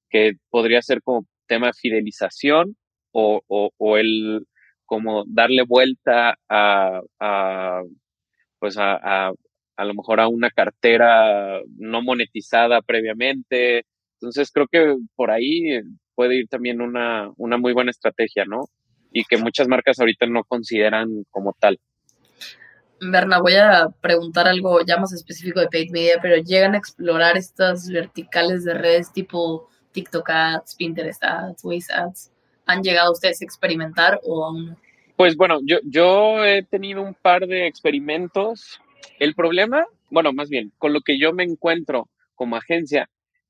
[0.09, 2.75] que podría ser como tema de fidelización
[3.11, 4.45] o, o, o el
[4.89, 7.81] como darle vuelta a, a
[8.57, 9.31] pues a, a,
[9.77, 13.85] a, lo mejor a una cartera no monetizada previamente.
[14.15, 15.79] Entonces creo que por ahí
[16.15, 18.65] puede ir también una, una muy buena estrategia, ¿no?
[19.13, 21.79] Y que muchas marcas ahorita no consideran como tal.
[22.99, 27.37] Berna, voy a preguntar algo ya más específico de paid media, pero llegan a explorar
[27.37, 32.31] estas verticales de redes tipo TikTok ads, Pinterest ads, Waze ads
[32.69, 34.77] han llegado ustedes a experimentar o aún?
[35.15, 38.79] Pues bueno, yo, yo he tenido un par de experimentos.
[39.19, 43.09] El problema, bueno, más bien, con lo que yo me encuentro como agencia,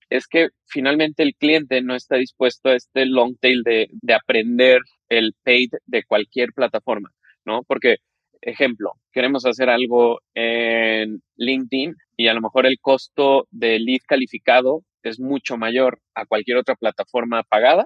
[0.10, 4.80] es que finalmente el cliente no está dispuesto a este long tail de, de aprender
[5.10, 7.12] el paid de cualquier plataforma,
[7.46, 7.62] ¿no?
[7.64, 7.98] Porque,
[8.42, 14.84] ejemplo, queremos hacer algo en LinkedIn y a lo mejor el costo del lead calificado
[15.04, 17.86] es mucho mayor a cualquier otra plataforma pagada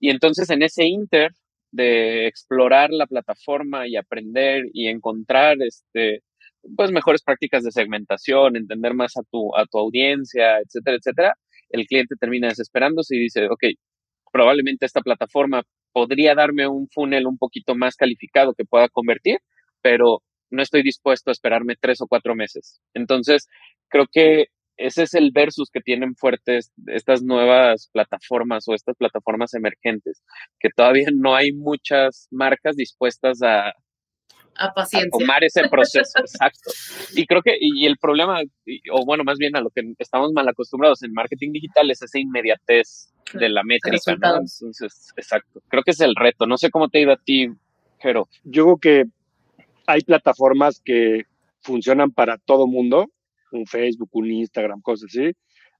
[0.00, 1.32] y entonces en ese inter
[1.72, 6.22] de explorar la plataforma y aprender y encontrar este
[6.76, 11.34] pues mejores prácticas de segmentación, entender más a tu, a tu audiencia, etcétera, etcétera,
[11.70, 13.64] el cliente termina desesperándose y dice, ok,
[14.32, 19.38] probablemente esta plataforma podría darme un funnel un poquito más calificado que pueda convertir,
[19.80, 22.80] pero no estoy dispuesto a esperarme tres o cuatro meses.
[22.94, 23.46] Entonces,
[23.88, 24.46] creo que
[24.76, 30.22] ese es el versus que tienen fuertes estas nuevas plataformas o estas plataformas emergentes,
[30.58, 33.72] que todavía no hay muchas marcas dispuestas a,
[34.56, 35.08] a, paciencia.
[35.12, 36.70] a tomar ese proceso, exacto.
[37.14, 38.40] Y creo que, y el problema,
[38.92, 42.18] o bueno, más bien a lo que estamos mal acostumbrados en marketing digital es esa
[42.18, 44.36] inmediatez de la métrica, ¿no?
[44.36, 45.60] Entonces, exacto.
[45.68, 46.46] Creo que es el reto.
[46.46, 47.48] No sé cómo te ha ido a ti,
[47.98, 48.28] Jero.
[48.44, 49.04] Yo creo que
[49.86, 51.24] hay plataformas que
[51.60, 53.10] funcionan para todo mundo
[53.52, 55.32] un Facebook, un Instagram, cosas así.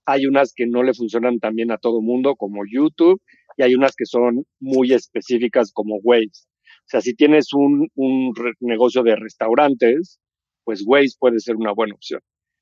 [0.05, 3.20] Hay unas que no le funcionan también a todo mundo, como YouTube,
[3.57, 6.46] y hay unas que son muy específicas, como Waze.
[6.87, 10.20] O sea, si tienes un, un negocio de restaurantes,
[10.64, 12.20] pues Waze puede ser una buena opción.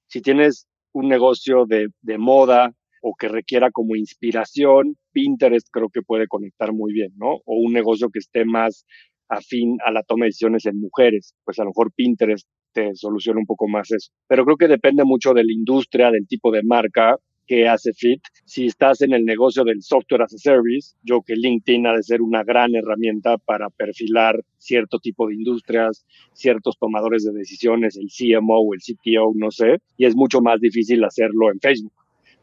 [0.08, 6.02] Si tienes un negocio de, de moda o que requiera como inspiración, Pinterest creo que
[6.02, 7.34] puede conectar muy bien, ¿no?
[7.44, 8.86] O un negocio que esté más
[9.28, 11.34] afín a la toma de decisiones en mujeres.
[11.44, 14.10] Pues a lo mejor Pinterest te soluciona un poco más eso.
[14.26, 18.22] Pero creo que depende mucho de la industria, del tipo de marca que hace fit.
[18.44, 22.02] Si estás en el negocio del software as a service, yo que LinkedIn ha de
[22.02, 28.08] ser una gran herramienta para perfilar cierto tipo de industrias, ciertos tomadores de decisiones, el
[28.08, 31.92] CMO o el CTO, no sé, y es mucho más difícil hacerlo en Facebook.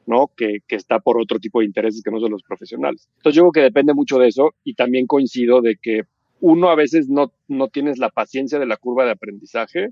[0.08, 0.32] ¿no?
[0.36, 3.08] Que, que, está por otro tipo de intereses que no son los profesionales.
[3.18, 6.02] Entonces yo creo que depende mucho de eso y también coincido de que
[6.42, 9.90] uno a veces no, no tienes la paciencia de la curva de aprendizaje,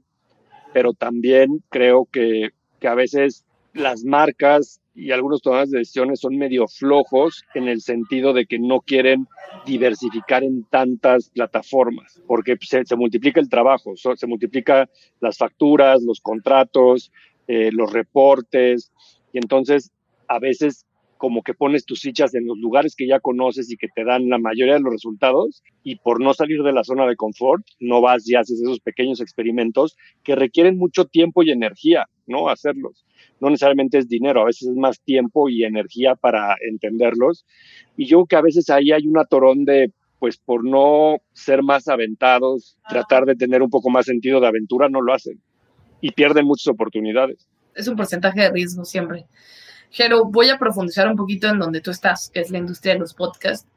[0.74, 6.38] pero también creo que, que a veces las marcas y algunos tomadores de decisiones son
[6.38, 9.28] medio flojos en el sentido de que no quieren
[9.66, 14.90] diversificar en tantas plataformas, porque se, multiplica el trabajo, se multiplica
[15.22, 17.12] las facturas, los contratos,
[17.48, 18.92] eh, los reportes,
[19.32, 19.92] y entonces
[20.28, 20.86] a veces
[21.20, 24.30] como que pones tus fichas en los lugares que ya conoces y que te dan
[24.30, 28.00] la mayoría de los resultados y por no salir de la zona de confort, no
[28.00, 32.48] vas y haces esos pequeños experimentos que requieren mucho tiempo y energía, ¿no?
[32.48, 33.06] Hacerlos.
[33.42, 37.46] No necesariamente es dinero, a veces es más tiempo y energía para entenderlos.
[37.98, 41.64] Y yo creo que a veces ahí hay un atorón de, pues por no ser
[41.64, 45.42] más aventados, tratar de tener un poco más sentido de aventura, no lo hacen.
[46.00, 47.46] Y pierden muchas oportunidades.
[47.76, 49.26] Es un porcentaje de riesgo siempre.
[49.92, 53.00] Jero, voy a profundizar un poquito en donde tú estás, que es la industria de
[53.00, 53.68] los podcasts.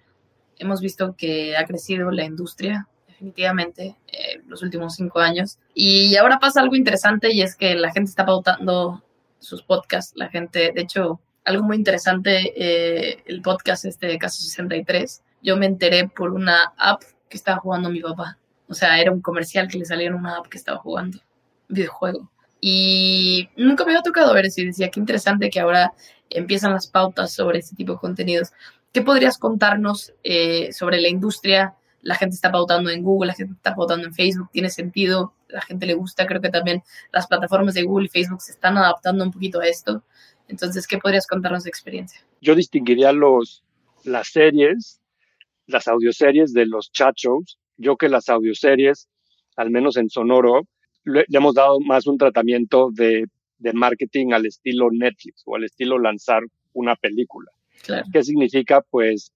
[0.59, 2.87] Hemos visto que ha crecido la industria
[3.23, 5.59] definitivamente eh, los últimos cinco años.
[5.75, 9.03] Y ahora pasa algo interesante y es que la gente está pautando
[9.39, 10.13] sus podcasts.
[10.17, 15.57] La gente, de hecho, algo muy interesante, eh, el podcast este de Caso 63, yo
[15.57, 18.39] me enteré por una app que estaba jugando mi papá.
[18.69, 21.19] O sea, era un comercial que le salía en una app que estaba jugando,
[21.69, 22.31] videojuego.
[22.65, 25.95] Y nunca me había tocado ver eso y decía, qué interesante que ahora
[26.31, 28.53] empiezan las pautas sobre este tipo de contenidos.
[28.93, 31.75] ¿Qué podrías contarnos eh, sobre la industria?
[32.03, 35.61] La gente está pautando en Google, la gente está pautando en Facebook, tiene sentido, la
[35.61, 39.25] gente le gusta, creo que también las plataformas de Google y Facebook se están adaptando
[39.25, 40.05] un poquito a esto.
[40.47, 42.21] Entonces, ¿qué podrías contarnos de experiencia?
[42.41, 43.65] Yo distinguiría los,
[44.05, 45.01] las series,
[45.67, 47.59] las audioseries de los chat shows.
[47.77, 49.09] Yo que las audioseries,
[49.57, 50.69] al menos en Sonoro,
[51.05, 53.27] le, le hemos dado más un tratamiento de,
[53.59, 57.51] de, marketing al estilo Netflix o al estilo lanzar una película.
[57.85, 58.07] Claro.
[58.13, 58.83] ¿Qué significa?
[58.91, 59.33] Pues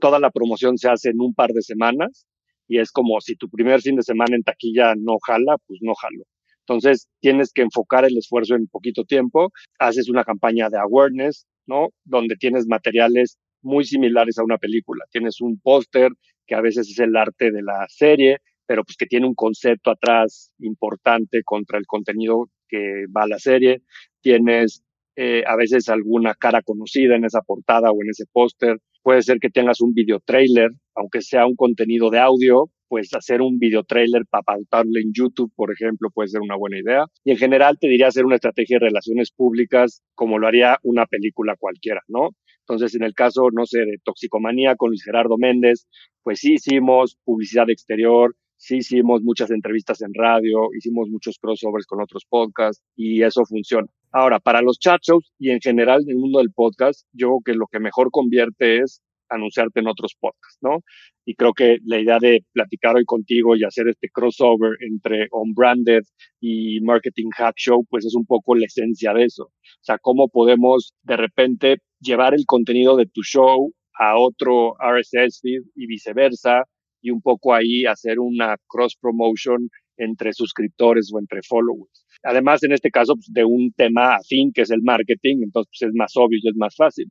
[0.00, 2.26] toda la promoción se hace en un par de semanas
[2.68, 5.94] y es como si tu primer fin de semana en taquilla no jala, pues no
[5.94, 6.24] jalo.
[6.60, 11.88] Entonces tienes que enfocar el esfuerzo en poquito tiempo, haces una campaña de awareness, ¿no?
[12.04, 15.04] Donde tienes materiales muy similares a una película.
[15.10, 16.10] Tienes un póster
[16.46, 19.90] que a veces es el arte de la serie, pero pues que tiene un concepto
[19.90, 23.80] atrás importante contra el contenido que va a la serie.
[24.20, 24.82] Tienes
[25.16, 28.76] eh, a veces alguna cara conocida en esa portada o en ese póster.
[29.02, 33.40] Puede ser que tengas un video trailer, aunque sea un contenido de audio, pues hacer
[33.40, 37.06] un video trailer para pautarlo en YouTube, por ejemplo, puede ser una buena idea.
[37.24, 41.06] Y en general te diría hacer una estrategia de relaciones públicas como lo haría una
[41.06, 42.30] película cualquiera, ¿no?
[42.68, 45.86] Entonces, en el caso, no sé, de Toxicomanía con Luis Gerardo Méndez,
[46.22, 52.02] pues sí hicimos publicidad exterior, sí hicimos muchas entrevistas en radio, hicimos muchos crossovers con
[52.02, 53.88] otros podcasts y eso funciona.
[54.12, 57.40] Ahora, para los chat shows y en general en el mundo del podcast, yo creo
[57.44, 60.82] que lo que mejor convierte es anunciarte en otros podcasts, ¿no?
[61.24, 66.02] Y creo que la idea de platicar hoy contigo y hacer este crossover entre on-branded
[66.40, 69.44] y marketing hack show, pues es un poco la esencia de eso.
[69.44, 75.40] O sea, cómo podemos de repente llevar el contenido de tu show a otro RSS
[75.42, 76.64] feed y viceversa,
[77.00, 82.06] y un poco ahí hacer una cross promotion entre suscriptores o entre followers.
[82.22, 85.88] Además, en este caso, pues, de un tema afín que es el marketing, entonces pues,
[85.90, 87.10] es más obvio y es más fácil.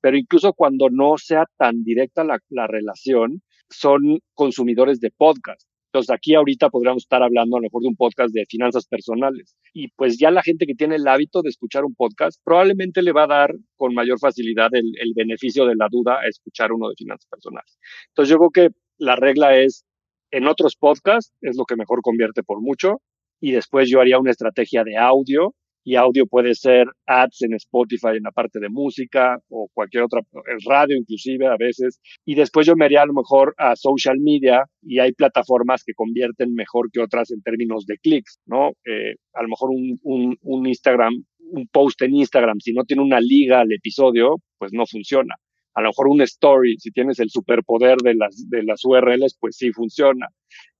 [0.00, 5.66] Pero incluso cuando no sea tan directa la, la relación, son consumidores de podcast.
[5.86, 9.56] Entonces aquí ahorita podríamos estar hablando a lo mejor de un podcast de finanzas personales.
[9.72, 13.12] Y pues ya la gente que tiene el hábito de escuchar un podcast probablemente le
[13.12, 16.90] va a dar con mayor facilidad el, el beneficio de la duda a escuchar uno
[16.90, 17.78] de finanzas personales.
[18.08, 19.84] Entonces yo creo que la regla es
[20.30, 23.00] en otros podcasts, es lo que mejor convierte por mucho.
[23.40, 28.16] Y después yo haría una estrategia de audio y audio puede ser ads en Spotify
[28.16, 30.20] en la parte de música o cualquier otra,
[30.66, 32.00] radio inclusive a veces.
[32.24, 35.94] Y después yo me haría a lo mejor a social media y hay plataformas que
[35.94, 38.70] convierten mejor que otras en términos de clics, ¿no?
[38.84, 41.12] Eh, a lo mejor un Instagram,
[41.52, 45.36] un post en Instagram, si no tiene una liga al episodio, pues no funciona
[45.76, 49.56] a lo mejor un story, si tienes el superpoder de las, de las URLs, pues
[49.58, 50.26] sí funciona.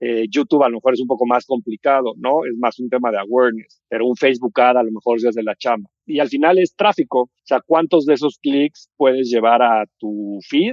[0.01, 2.47] Eh, YouTube a lo mejor es un poco más complicado, ¿no?
[2.47, 5.43] Es más un tema de awareness, pero un Facebook ad a lo mejor es de
[5.43, 5.91] la chamba.
[6.07, 10.39] Y al final es tráfico, o sea, cuántos de esos clics puedes llevar a tu
[10.49, 10.73] feed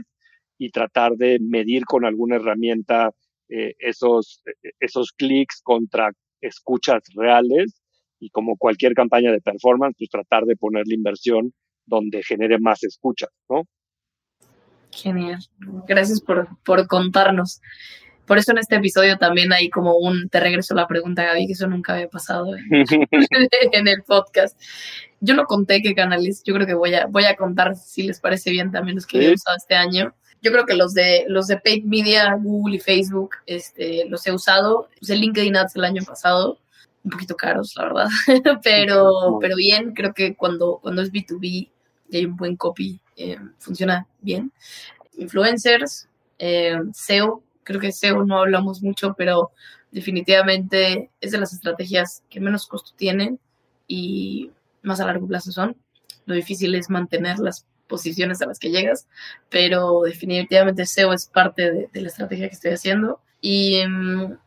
[0.57, 3.11] y tratar de medir con alguna herramienta
[3.49, 4.41] eh, esos,
[4.79, 7.81] esos clics contra escuchas reales
[8.21, 11.53] y como cualquier campaña de performance, pues tratar de poner la inversión
[11.85, 13.63] donde genere más escuchas, ¿no?
[14.93, 15.39] Genial.
[15.87, 17.61] Gracias por, por contarnos.
[18.25, 21.53] Por eso en este episodio también hay como un, te regreso la pregunta, Gaby, que
[21.53, 22.63] eso nunca había pasado en,
[23.11, 24.57] en, el podcast.
[25.19, 28.19] Yo no conté qué canales, yo creo que voy a, voy a contar, si les
[28.21, 30.13] parece bien, también los que he usado este año.
[30.41, 34.31] Yo creo que los de los de Paid Media, Google y Facebook, este, los he
[34.31, 34.89] usado.
[35.01, 36.59] Usé LinkedIn Ads el año pasado,
[37.03, 38.07] un poquito caros, la verdad,
[38.63, 41.72] pero, pero bien, creo que cuando, cuando es B2B
[42.17, 44.51] hay un buen copy, eh, funciona bien.
[45.17, 46.07] Influencers,
[46.39, 49.51] eh, SEO, creo que SEO no hablamos mucho, pero
[49.91, 53.39] definitivamente es de las estrategias que menos costo tienen
[53.87, 54.51] y
[54.81, 55.77] más a largo plazo son.
[56.25, 59.07] Lo difícil es mantenerlas posiciones a las que llegas,
[59.49, 63.21] pero definitivamente SEO es parte de, la estrategia que estoy haciendo.
[63.41, 64.37] Y mm,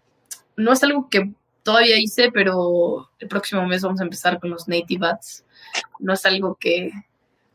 [0.56, 4.68] no es algo que todavía hice, pero el próximo mes vamos a empezar con los
[4.68, 5.44] native ads.
[5.98, 6.90] No es algo que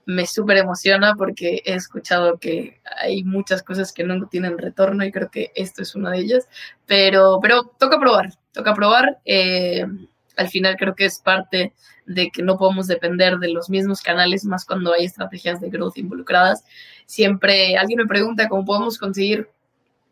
[0.05, 5.11] me súper emociona porque he escuchado que hay muchas cosas que no tienen retorno y
[5.11, 6.47] creo que esto es una de ellas,
[6.85, 9.19] pero, pero toca probar, toca probar.
[9.25, 9.85] Eh,
[10.37, 11.73] al final creo que es parte
[12.05, 15.97] de que no podemos depender de los mismos canales, más cuando hay estrategias de growth
[15.97, 16.63] involucradas.
[17.05, 19.49] Siempre alguien me pregunta cómo podemos conseguir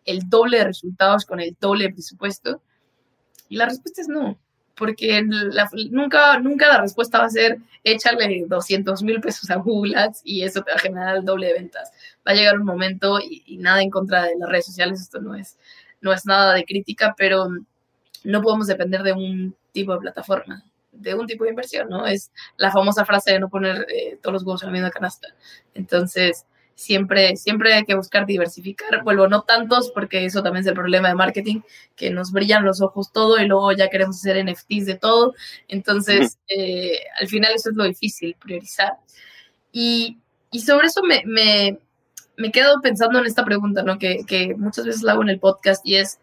[0.05, 2.61] el doble de resultados con el doble presupuesto.
[3.47, 4.37] Y la respuesta es no,
[4.79, 5.21] porque
[5.91, 10.43] nunca, nunca la respuesta va a ser échale 200 mil pesos a Google Ads y
[10.43, 11.91] eso te va a generar el doble de ventas.
[12.25, 15.35] Va a llegar un momento y, nada en contra de las redes sociales, esto no
[15.35, 15.57] es,
[15.99, 17.49] no es nada de crítica, pero
[18.23, 22.07] no podemos depender de un tipo de plataforma de un tipo de inversión, ¿no?
[22.07, 25.29] Es la famosa frase de no poner eh, todos los huevos en la misma canasta.
[25.73, 26.45] Entonces,
[26.79, 29.03] siempre, siempre hay que buscar diversificar.
[29.03, 31.61] Vuelvo, no tantos, porque eso también es el problema de marketing,
[31.97, 35.33] que nos brillan los ojos todo y luego ya queremos hacer NFTs de todo.
[35.67, 38.93] Entonces, eh, al final eso es lo difícil, priorizar.
[39.73, 40.19] Y,
[40.51, 41.77] y sobre eso me, me,
[42.37, 43.99] me, quedo pensando en esta pregunta, ¿no?
[43.99, 46.19] Que, que muchas veces la hago en el podcast y es,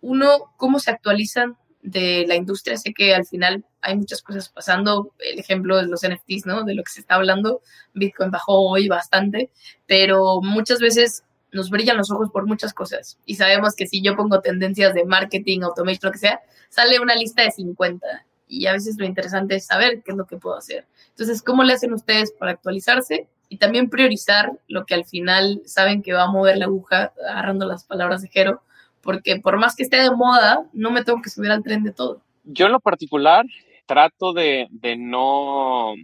[0.00, 2.76] uno, ¿cómo se actualizan de la industria.
[2.76, 5.12] Sé que al final hay muchas cosas pasando.
[5.18, 6.64] El ejemplo de los NFTs, ¿no?
[6.64, 7.62] De lo que se está hablando.
[7.94, 9.50] Bitcoin bajó hoy bastante,
[9.86, 13.18] pero muchas veces nos brillan los ojos por muchas cosas.
[13.24, 17.14] Y sabemos que si yo pongo tendencias de marketing, automation, lo que sea, sale una
[17.14, 18.06] lista de 50.
[18.48, 20.86] Y a veces lo interesante es saber qué es lo que puedo hacer.
[21.10, 23.28] Entonces, ¿cómo le hacen ustedes para actualizarse?
[23.50, 27.66] Y también priorizar lo que al final saben que va a mover la aguja, agarrando
[27.66, 28.62] las palabras de Jero,
[29.08, 31.94] porque por más que esté de moda, no me tengo que subir al tren de
[31.94, 32.20] todo.
[32.44, 33.46] Yo en lo particular
[33.86, 35.94] trato de, no,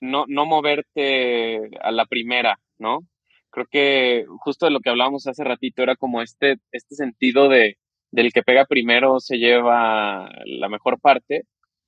[0.00, 3.00] no moverte a la primera, ¿no?
[3.50, 7.76] Creo que justo de lo que hablábamos hace ratito era como este, este sentido de
[8.10, 11.42] del que pega primero se lleva la mejor parte.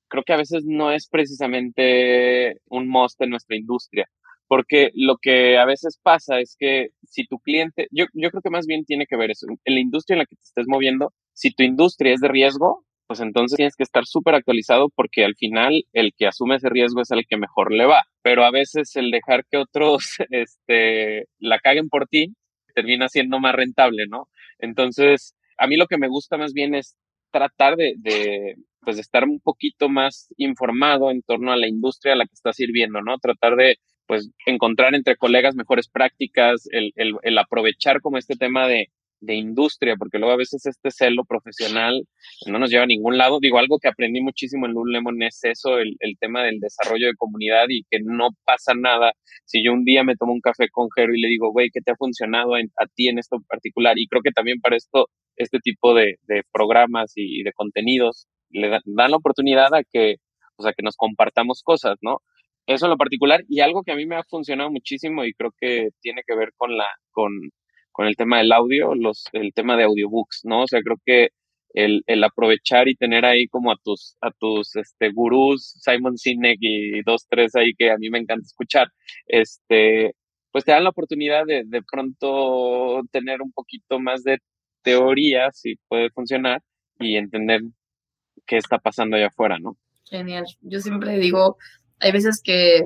[0.07, 4.07] Creo que a veces no es precisamente un must en nuestra industria
[4.49, 8.49] porque lo que a veces pasa es que si tu cliente, yo, yo creo que
[8.49, 11.13] más bien tiene que ver eso, en la industria en la que te estés moviendo,
[11.33, 15.35] si tu industria es de riesgo, pues entonces tienes que estar súper actualizado porque al
[15.35, 18.01] final el que asume ese riesgo es el que mejor le va.
[18.23, 22.33] Pero a veces el dejar que otros este, la caguen por ti
[22.73, 24.29] termina siendo más rentable, ¿no?
[24.57, 26.97] Entonces, a mí lo que me gusta más bien es
[27.31, 32.13] tratar de, de, pues de estar un poquito más informado en torno a la industria
[32.13, 33.19] a la que estás sirviendo, ¿no?
[33.19, 33.77] Tratar de
[34.09, 38.87] pues encontrar entre colegas mejores prácticas, el, el, aprovechar como este tema de,
[39.21, 42.07] de industria, porque luego a veces este celo profesional
[42.47, 43.37] no nos lleva a ningún lado.
[43.39, 47.13] Digo, algo que aprendí muchísimo en Lululemon es eso, el, el, tema del desarrollo de
[47.15, 49.13] comunidad y que no pasa nada
[49.45, 51.81] si yo un día me tomo un café con Jero y le digo, güey, ¿qué
[51.81, 53.95] te ha funcionado a ti en esto particular?
[53.99, 55.05] Y creo que también para esto,
[55.35, 60.15] este tipo de, de programas y, de contenidos le dan, dan la oportunidad a que,
[60.55, 62.23] o sea, que nos compartamos cosas, ¿no?
[62.69, 65.51] Eso en lo particular y algo que a mí me ha funcionado muchísimo y creo
[65.59, 67.31] que tiene que ver con la con,
[67.91, 70.61] con el tema del audio, los el tema de audiobooks, ¿no?
[70.63, 71.29] O sea, creo que
[71.73, 76.59] el, el aprovechar y tener ahí como a tus a tus este gurús, Simon Sinek
[76.61, 78.87] y dos tres ahí que a mí me encanta escuchar,
[79.25, 80.13] este
[80.51, 84.37] pues te dan la oportunidad de de pronto tener un poquito más de
[84.83, 86.61] teoría si puede funcionar
[86.99, 87.61] y entender
[88.45, 89.75] qué está pasando allá afuera, ¿no?
[90.05, 90.45] Genial.
[90.61, 91.57] Yo siempre digo,
[91.99, 92.85] hay veces que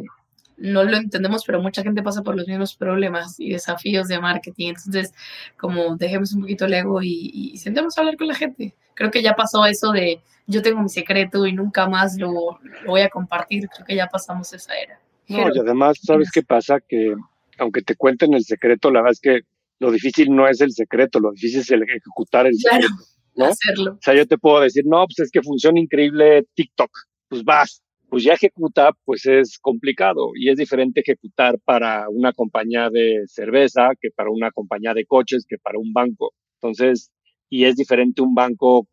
[0.58, 4.70] no lo entendemos, pero mucha gente pasa por los mismos problemas y desafíos de marketing.
[4.70, 5.14] Entonces,
[5.58, 8.76] como dejemos un poquito el ego y, y sentemos a hablar con la gente.
[8.94, 12.88] Creo que ya pasó eso de yo tengo mi secreto y nunca más lo, lo
[12.88, 13.68] voy a compartir.
[13.70, 15.00] Creo que ya pasamos esa era.
[15.28, 16.80] No, y además, ¿sabes qué pasa?
[16.82, 17.16] Que
[17.58, 19.42] aunque te cuenten el secreto, la verdad es que
[19.80, 23.04] lo difícil no es el secreto, lo difícil es el ejecutar el Claro, secreto.
[23.36, 23.46] ¿no?
[23.46, 23.92] hacerlo.
[23.94, 26.92] O sea, yo te puedo decir, no, pues es que funciona increíble TikTok.
[27.30, 27.82] Pues vas,
[28.14, 33.90] pues ya ejecuta, pues es complicado y es diferente ejecutar para una compañía de cerveza
[34.00, 36.32] que para una compañía de coches, que para un banco.
[36.62, 37.12] Entonces,
[37.50, 38.88] y es diferente un banco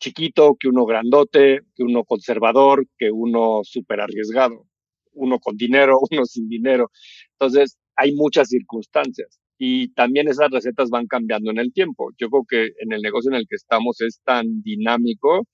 [0.00, 4.66] chiquito que uno grandote, que uno conservador, que uno súper arriesgado,
[5.12, 6.90] uno con dinero, uno sin dinero.
[7.38, 12.10] Entonces, hay muchas circunstancias y también esas recetas van cambiando en el tiempo.
[12.18, 15.46] Yo creo que en el negocio en el que estamos es tan dinámico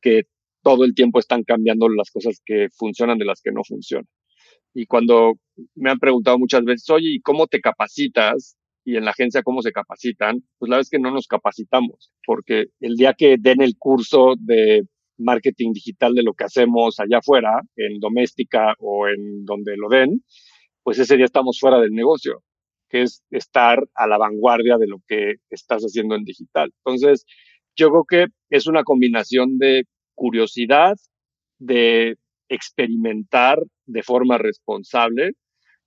[0.00, 0.24] que
[0.66, 4.08] todo el tiempo están cambiando las cosas que funcionan de las que no funcionan.
[4.74, 5.34] Y cuando
[5.76, 8.56] me han preguntado muchas veces, oye, ¿y cómo te capacitas?
[8.84, 10.42] Y en la agencia, ¿cómo se capacitan?
[10.58, 14.82] Pues la es que no nos capacitamos, porque el día que den el curso de
[15.18, 20.24] marketing digital de lo que hacemos allá afuera, en doméstica o en donde lo den,
[20.82, 22.42] pues ese día estamos fuera del negocio,
[22.88, 26.72] que es estar a la vanguardia de lo que estás haciendo en digital.
[26.84, 27.24] Entonces,
[27.76, 29.84] yo creo que es una combinación de
[30.16, 30.96] curiosidad,
[31.58, 32.16] de
[32.48, 35.32] experimentar de forma responsable.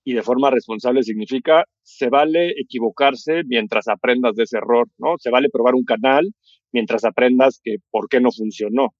[0.06, 5.16] Y de forma responsable significa, se vale equivocarse mientras aprendas de ese error, ¿no?
[5.20, 6.32] Se vale probar un canal
[6.72, 8.96] mientras aprendas que por qué no funcionó.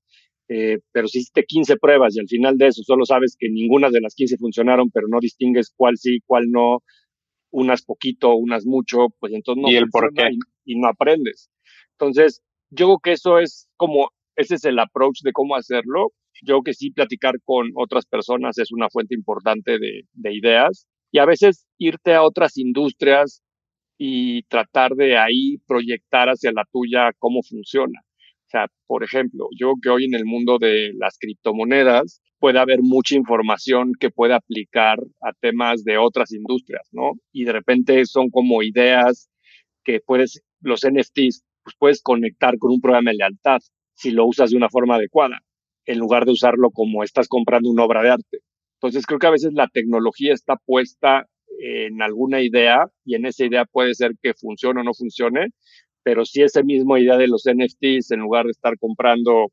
[0.50, 3.90] Eh, pero si hiciste 15 pruebas y al final de eso solo sabes que ninguna
[3.90, 6.84] de las 15 funcionaron, pero no distingues cuál sí, cuál no,
[7.52, 10.30] unas poquito, unas mucho, pues entonces no ¿Y el por qué?
[10.32, 11.50] y, y no aprendes.
[11.92, 16.12] Entonces, yo creo que eso es como, ese es el approach de cómo hacerlo.
[16.42, 21.20] Yo que sí platicar con otras personas es una fuente importante de, de ideas y
[21.20, 23.42] a veces irte a otras industrias
[23.98, 28.00] y tratar de ahí proyectar hacia la tuya cómo funciona.
[28.02, 32.80] O sea, por ejemplo, yo que hoy en el mundo de las criptomonedas puede haber
[32.82, 37.12] mucha información que puede aplicar a temas de otras industrias, ¿no?
[37.32, 39.30] Y de repente son como ideas
[39.84, 43.60] que puedes, los NFTs, pues puedes conectar con un programa de lealtad
[44.00, 45.42] si lo usas de una forma adecuada,
[45.86, 48.40] en lugar de usarlo como estás comprando una obra de arte.
[48.76, 51.28] Entonces creo que a veces la tecnología está puesta
[51.60, 55.48] en alguna idea y en esa idea puede ser que funcione o no funcione,
[56.02, 59.52] pero si esa misma idea de los NFTs, en lugar de estar comprando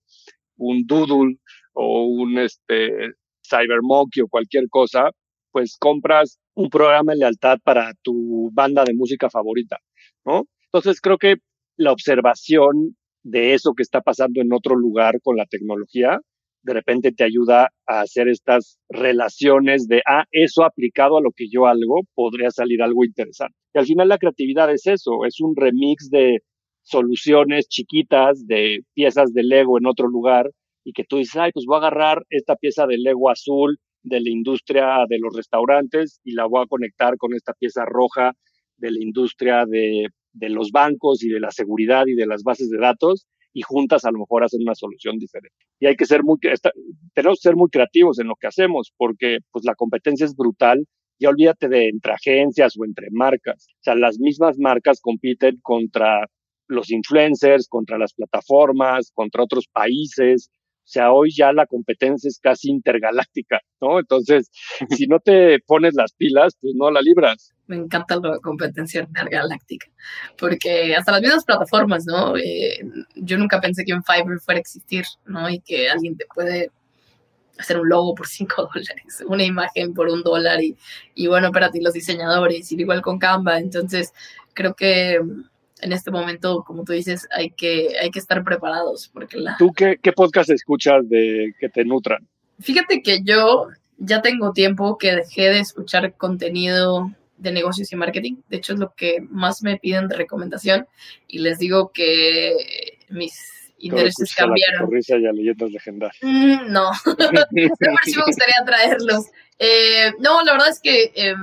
[0.57, 1.39] un doodle
[1.73, 5.11] o un este, cybermonkey o cualquier cosa,
[5.51, 9.79] pues compras un programa de lealtad para tu banda de música favorita,
[10.25, 10.45] ¿no?
[10.67, 11.37] Entonces creo que
[11.77, 16.21] la observación de eso que está pasando en otro lugar con la tecnología,
[16.63, 21.47] de repente te ayuda a hacer estas relaciones de, ah, eso aplicado a lo que
[21.51, 23.57] yo hago, podría salir algo interesante.
[23.75, 26.39] Y al final la creatividad es eso, es un remix de
[26.83, 30.51] soluciones chiquitas, de piezas de Lego en otro lugar,
[30.85, 34.21] y que tú dices, ay, pues voy a agarrar esta pieza de Lego azul de
[34.21, 38.35] la industria de los restaurantes y la voy a conectar con esta pieza roja
[38.77, 40.07] de la industria de,
[40.37, 44.05] de los bancos y de la seguridad y de las bases de datos y juntas
[44.05, 45.57] a lo mejor hacen una solución diferente.
[45.81, 46.39] Y hay que ser muy,
[47.15, 50.85] tenemos que ser muy creativos en lo que hacemos porque pues la competencia es brutal.
[51.19, 53.67] Ya olvídate de entre agencias o entre marcas.
[53.71, 56.27] O sea, las mismas marcas compiten contra
[56.69, 60.51] los influencers, contra las plataformas, contra otros países.
[60.87, 63.99] O sea, hoy ya la competencia es casi intergaláctica, ¿no?
[63.99, 64.53] Entonces,
[64.91, 67.53] si no te pones las pilas, pues no la libras.
[67.67, 69.89] Me encanta la competencia intergaláctica,
[70.39, 72.37] porque hasta las mismas plataformas, ¿no?
[72.37, 72.79] Eh,
[73.17, 75.51] yo nunca pensé que un Fiverr fuera a existir, ¿no?
[75.51, 76.71] Y que alguien te puede
[77.59, 80.77] hacer un logo por 5 dólares, una imagen por un dólar y,
[81.17, 83.59] y bueno, para ti los diseñadores, y igual con Canva.
[83.59, 84.13] Entonces,
[84.55, 85.19] creo que
[85.81, 89.09] en este momento, como tú dices, hay que, hay que estar preparados.
[89.13, 89.57] Porque la...
[89.59, 92.27] ¿Tú qué, qué podcast escuchas de que te nutran?
[92.61, 93.69] Fíjate que yo
[93.99, 98.37] ya tengo tiempo que dejé de escuchar contenido de negocios y marketing.
[98.49, 100.87] De hecho, es lo que más me piden de recomendación.
[101.29, 103.35] Y les digo que mis
[103.79, 104.89] intereses cambiaron.
[104.91, 106.19] La y a leyendas legendarias.
[106.23, 109.27] Mm, no, pero sí me gustaría traerlos.
[109.59, 111.35] Eh, no, la verdad es que eh,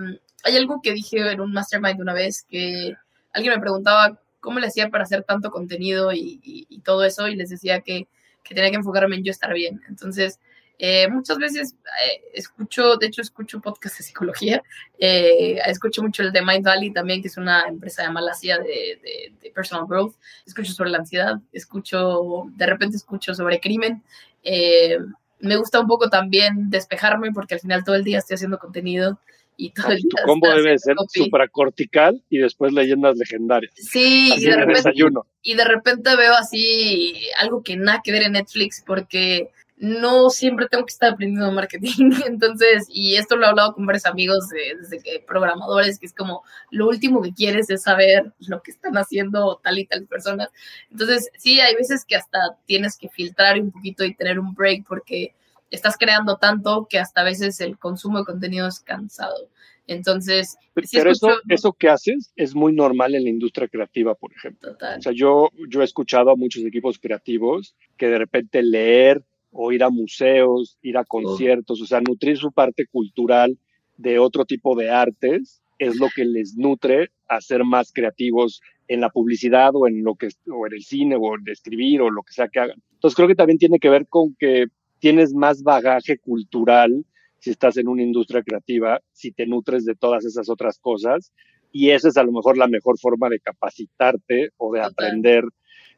[0.44, 2.94] hay algo que dije en un mastermind una vez que
[3.34, 7.50] alguien me preguntaba cómo le hacía para hacer tanto contenido y, todo eso y les
[7.50, 8.08] decía que,
[8.44, 9.82] que, tenía que enfocarme en yo estar bien.
[9.88, 10.40] Entonces,
[10.78, 11.76] eh, muchas veces
[12.06, 14.62] eh, escucho, de hecho escucho podcast de psicología,
[15.00, 19.00] eh, escucho mucho el de Mind Valley también, que es una empresa de Malasia de,
[19.02, 20.16] de, de, personal growth,
[20.46, 24.04] escucho sobre la ansiedad, escucho, de repente escucho sobre crimen.
[24.44, 24.98] Eh,
[25.40, 29.20] me gusta un poco también despejarme porque al final todo el día estoy haciendo contenido
[29.58, 33.74] y todo el tu combo debe ser supracortical y después leyendas legendarias.
[33.76, 35.26] Sí, y de, repente, desayuno.
[35.42, 40.68] y de repente veo así algo que nada que ver en Netflix porque no siempre
[40.70, 42.12] tengo que estar aprendiendo marketing.
[42.26, 46.44] Entonces, y esto lo he hablado con varios amigos desde que programadores, que es como
[46.72, 50.50] lo último que quieres es saber lo que están haciendo tal y tal personas.
[50.90, 54.86] Entonces, sí, hay veces que hasta tienes que filtrar un poquito y tener un break
[54.88, 55.34] porque
[55.74, 59.50] estás creando tanto que hasta a veces el consumo de contenido es cansado.
[59.86, 64.72] Entonces, pero eso, eso que haces es muy normal en la industria creativa, por ejemplo.
[64.72, 65.00] Total.
[65.00, 69.72] O sea, yo, yo he escuchado a muchos equipos creativos que de repente leer o
[69.72, 73.58] ir a museos, ir a conciertos, o sea, nutrir su parte cultural
[73.98, 79.02] de otro tipo de artes es lo que les nutre a ser más creativos en
[79.02, 82.24] la publicidad o en lo que o en el cine o en escribir o lo
[82.24, 82.82] que sea que hagan.
[82.94, 84.68] Entonces creo que también tiene que ver con que
[85.04, 87.04] tienes más bagaje cultural
[87.38, 91.34] si estás en una industria creativa, si te nutres de todas esas otras cosas
[91.74, 95.44] y esa es a lo mejor la mejor forma de capacitarte o de aprender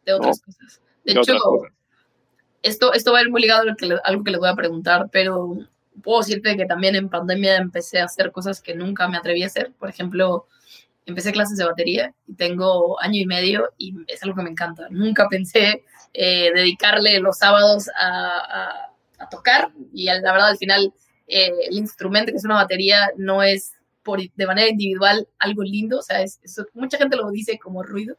[0.08, 0.82] de otras cosas.
[1.04, 1.36] De, hecho,
[2.64, 4.56] esto, esto va a ir muy ligado a, lo que, algo que les voy a
[4.56, 5.56] preguntar, pero
[6.02, 9.46] puedo decirte que también en pandemia empecé a hacer cosas que nunca me atreví a
[9.46, 9.72] hacer.
[9.78, 10.48] Por ejemplo,
[11.06, 14.88] empecé clases de batería y tengo año y medio y es algo que me encanta.
[14.90, 18.95] Nunca pensé eh, dedicarle los sábados a, a,
[19.30, 20.94] tocar y la verdad al final
[21.28, 25.98] eh, el instrumento que es una batería no es por, de manera individual algo lindo,
[26.00, 26.40] o sea, es,
[26.74, 28.18] mucha gente lo dice como ruido,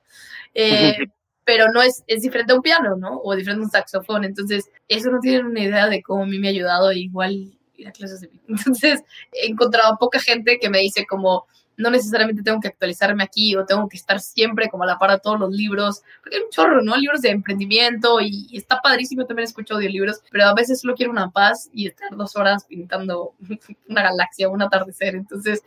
[0.52, 0.96] eh,
[1.44, 3.20] pero no es, es diferente a un piano, ¿no?
[3.22, 4.24] O diferente a un saxofón.
[4.24, 7.86] Entonces, eso no tienen una idea de cómo a mí me ha ayudado igual ir
[7.86, 8.46] a clases de piano.
[8.58, 11.46] Entonces, he encontrado poca gente que me dice como,
[11.76, 15.10] no necesariamente tengo que actualizarme aquí o tengo que estar siempre como a la par
[15.10, 16.96] de todos los libros, porque hay un chorro, ¿no?
[16.96, 21.30] Libros de emprendimiento y, está padrísimo, también escucho audiolibros, pero a veces solo quiero una
[21.30, 23.34] paz y estar dos horas pintando
[23.88, 25.14] una galaxia, un atardecer.
[25.14, 25.62] Entonces,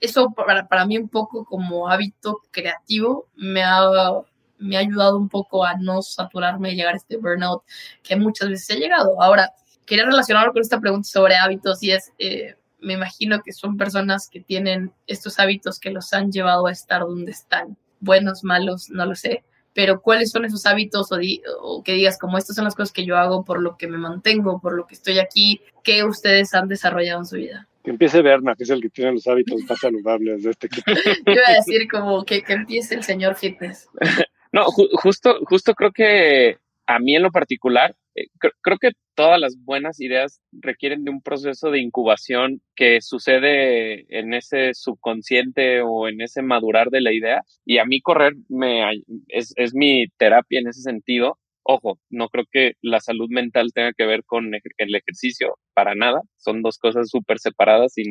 [0.00, 4.22] eso para, para mí un poco como hábito creativo me ha
[4.60, 7.62] me ha ayudado un poco a no saturarme y llegar a este burnout
[8.02, 9.20] que muchas veces he llegado.
[9.20, 9.52] Ahora,
[9.86, 14.28] quería relacionarlo con esta pregunta sobre hábitos y es, eh, me imagino que son personas
[14.28, 19.06] que tienen estos hábitos que los han llevado a estar donde están, buenos, malos, no
[19.06, 21.18] lo sé, pero cuáles son esos hábitos o,
[21.62, 23.98] o, que digas como estas son las cosas que yo hago por lo que me
[23.98, 27.68] mantengo, por lo que estoy aquí, que ustedes han desarrollado en su vida.
[27.84, 30.90] Que empiece Berna, que es el que tiene los hábitos más saludables de este equipo.
[30.92, 33.88] yo iba a decir como que, que empiece el señor fitness.
[34.52, 36.58] No, justo, justo creo que
[36.90, 38.26] a mí en lo particular, eh,
[38.62, 44.34] creo que todas las buenas ideas requieren de un proceso de incubación que sucede en
[44.34, 47.42] ese subconsciente o en ese madurar de la idea.
[47.64, 48.82] Y a mí correr me,
[49.28, 51.38] es, es mi terapia en ese sentido.
[51.62, 56.22] Ojo, no creo que la salud mental tenga que ver con el ejercicio, para nada.
[56.38, 58.04] Son dos cosas súper separadas y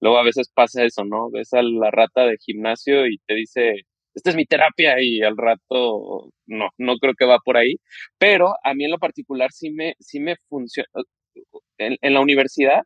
[0.00, 1.30] luego a veces pasa eso, ¿no?
[1.32, 3.82] Ves a la rata de gimnasio y te dice,
[4.14, 7.76] esta es mi terapia y al rato no, no creo que va por ahí,
[8.18, 10.88] pero a mí en lo particular sí me, sí me funciona.
[11.78, 12.82] En, la universidad,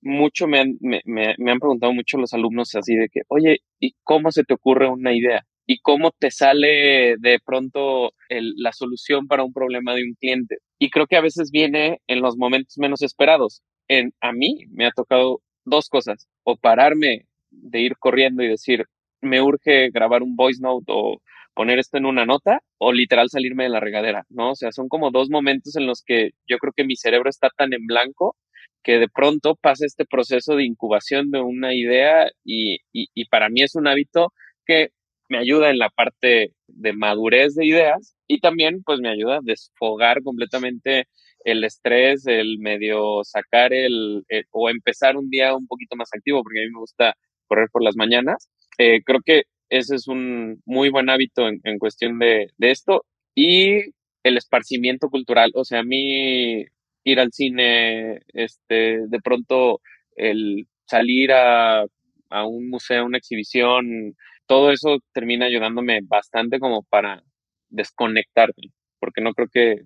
[0.00, 3.94] mucho me han, me, me, han preguntado mucho los alumnos así de que, oye, ¿y
[4.04, 5.44] cómo se te ocurre una idea?
[5.66, 10.58] ¿Y cómo te sale de pronto la solución para un problema de un cliente?
[10.78, 13.62] Y creo que a veces viene en los momentos menos esperados.
[13.88, 18.86] En, a mí me ha tocado dos cosas, o pararme de ir corriendo y decir,
[19.20, 21.20] me urge grabar un voice note o
[21.54, 24.52] poner esto en una nota o literal salirme de la regadera, ¿no?
[24.52, 27.50] O sea, son como dos momentos en los que yo creo que mi cerebro está
[27.56, 28.36] tan en blanco
[28.84, 33.62] que de pronto pasa este proceso de incubación de una idea y, y, para mí
[33.62, 34.32] es un hábito
[34.66, 34.90] que
[35.28, 39.40] me ayuda en la parte de madurez de ideas y también pues me ayuda a
[39.42, 41.06] desfogar completamente
[41.44, 46.42] el estrés, el medio sacar el, el, o empezar un día un poquito más activo
[46.42, 47.14] porque a mí me gusta
[47.48, 48.48] correr por las mañanas
[48.78, 53.04] eh, creo que ese es un muy buen hábito en, en cuestión de, de, esto
[53.34, 55.50] y el esparcimiento cultural.
[55.54, 56.64] O sea, a mí
[57.04, 59.80] ir al cine, este, de pronto
[60.16, 61.84] el salir a,
[62.30, 64.16] a un museo, una exhibición,
[64.46, 67.22] todo eso termina ayudándome bastante como para
[67.68, 69.82] desconectarme, porque no creo que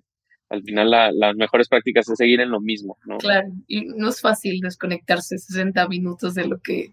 [0.53, 3.17] al final las mejores prácticas es seguir en lo mismo, ¿no?
[3.17, 6.91] Claro, y no es fácil desconectarse 60 minutos de lo que,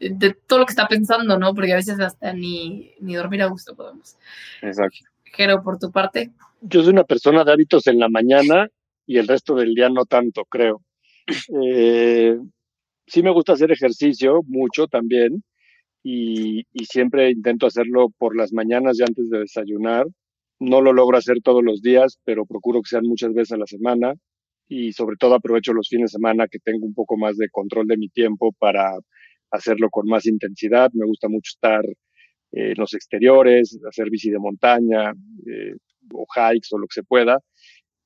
[0.00, 1.52] de todo lo que está pensando, ¿no?
[1.52, 4.16] Porque a veces hasta ni, ni dormir a gusto podemos.
[4.62, 4.96] Exacto.
[5.24, 6.30] Jero, por tu parte.
[6.62, 8.68] Yo soy una persona de hábitos en la mañana
[9.06, 10.80] y el resto del día no tanto, creo.
[11.62, 12.38] Eh,
[13.06, 15.44] sí me gusta hacer ejercicio mucho también
[16.02, 20.06] y, y siempre intento hacerlo por las mañanas y antes de desayunar
[20.62, 23.66] no lo logro hacer todos los días, pero procuro que sean muchas veces a la
[23.66, 24.14] semana
[24.68, 27.86] y sobre todo aprovecho los fines de semana que tengo un poco más de control
[27.88, 28.92] de mi tiempo para
[29.50, 30.90] hacerlo con más intensidad.
[30.94, 35.12] Me gusta mucho estar eh, en los exteriores, hacer bici de montaña
[35.46, 35.74] eh,
[36.12, 37.40] o hikes o lo que se pueda,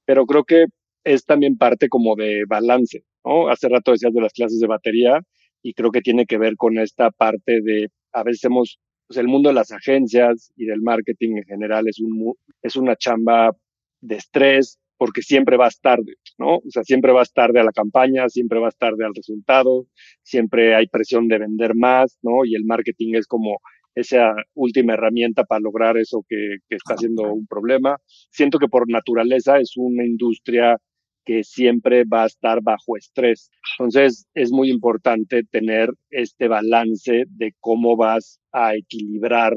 [0.05, 0.67] pero creo que
[1.05, 3.49] es también parte como de balance, ¿no?
[3.49, 5.21] Hace rato decías de las clases de batería
[5.63, 9.29] y creo que tiene que ver con esta parte de, a veces hemos, pues el
[9.29, 13.53] mundo de las agencias y del marketing en general es, un, es una chamba
[14.01, 16.57] de estrés porque siempre vas tarde, ¿no?
[16.57, 19.87] O sea, siempre vas tarde a la campaña, siempre vas tarde al resultado,
[20.23, 22.45] siempre hay presión de vender más, ¿no?
[22.45, 23.59] Y el marketing es como
[23.95, 27.99] esa última herramienta para lograr eso que, que está siendo un problema.
[28.31, 30.79] Siento que por naturaleza es una industria
[31.27, 33.51] que siempre va a estar bajo estrés.
[33.79, 39.53] Entonces, es muy importante tener este balance de cómo vas a equilibrar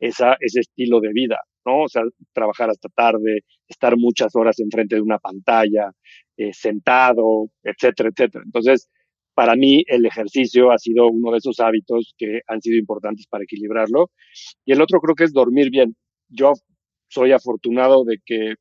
[0.00, 1.84] ese estilo de vida, ¿no?
[1.84, 2.02] O sea,
[2.32, 5.92] trabajar hasta tarde, estar muchas horas enfrente de una pantalla,
[6.36, 8.44] eh, sentado, etcétera, etcétera.
[8.44, 8.88] Entonces,
[9.34, 13.44] para mí el ejercicio ha sido uno de esos hábitos que han sido importantes para
[13.44, 14.10] equilibrarlo.
[14.64, 15.96] Y el otro creo que es dormir bien.
[16.28, 16.52] Yo
[17.08, 18.54] soy afortunado de que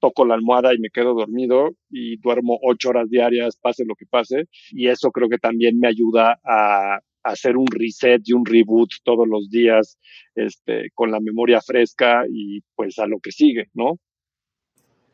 [0.00, 4.06] toco la almohada y me quedo dormido y duermo ocho horas diarias, pase lo que
[4.06, 4.48] pase.
[4.70, 9.28] Y eso creo que también me ayuda a, hacer un reset y un reboot todos
[9.28, 9.98] los días,
[10.34, 13.98] este, con la memoria fresca y pues a lo que sigue, ¿no?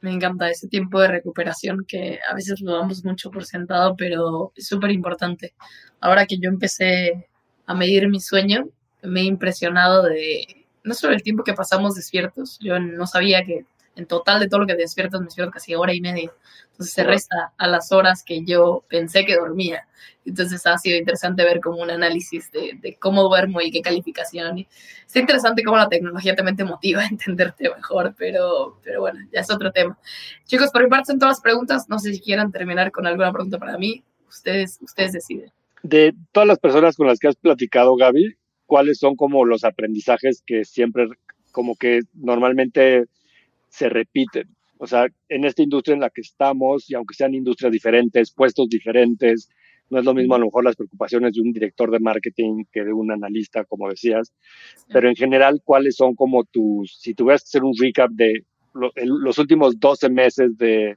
[0.01, 4.53] Me encanta ese tiempo de recuperación que a veces lo damos mucho por sentado, pero
[4.55, 5.55] es súper importante.
[6.01, 7.27] Ahora que yo empecé
[7.67, 8.69] a medir mi sueño,
[9.03, 13.65] me he impresionado de no solo el tiempo que pasamos despiertos, yo no sabía que
[13.97, 16.33] en total de todo lo que despiertas me despierto casi hora y media.
[16.73, 19.87] Entonces se resta a las horas que yo pensé que dormía.
[20.25, 24.59] Entonces ha sido interesante ver como un análisis de, cómo duermo y qué calificación.
[24.59, 24.69] Y
[25.07, 29.41] está interesante cómo la tecnología también te motiva a entenderte mejor, pero, pero bueno, ya
[29.41, 29.99] es otro tema.
[30.47, 31.89] Chicos, por mi parte son todas las preguntas.
[31.89, 34.03] No sé si quieran terminar con alguna pregunta para mí.
[34.29, 35.53] Ustedes, ustedes deciden.
[35.83, 38.37] De todas las personas con las que has platicado, Gaby,
[38.67, 41.07] ¿cuáles son como los aprendizajes que siempre,
[41.53, 43.05] como que normalmente
[43.75, 44.49] se repiten.
[44.79, 48.69] O sea, en esta industria en la que estamos, y aunque sean industrias diferentes, puestos
[48.69, 49.49] diferentes,
[49.91, 52.85] no es lo mismo a lo mejor las preocupaciones de un director de marketing que
[52.85, 54.33] de un analista, como decías,
[54.93, 58.45] pero en general, ¿cuáles son como tus, si tuvieras que hacer un recap de
[58.75, 60.97] los últimos 12 meses de,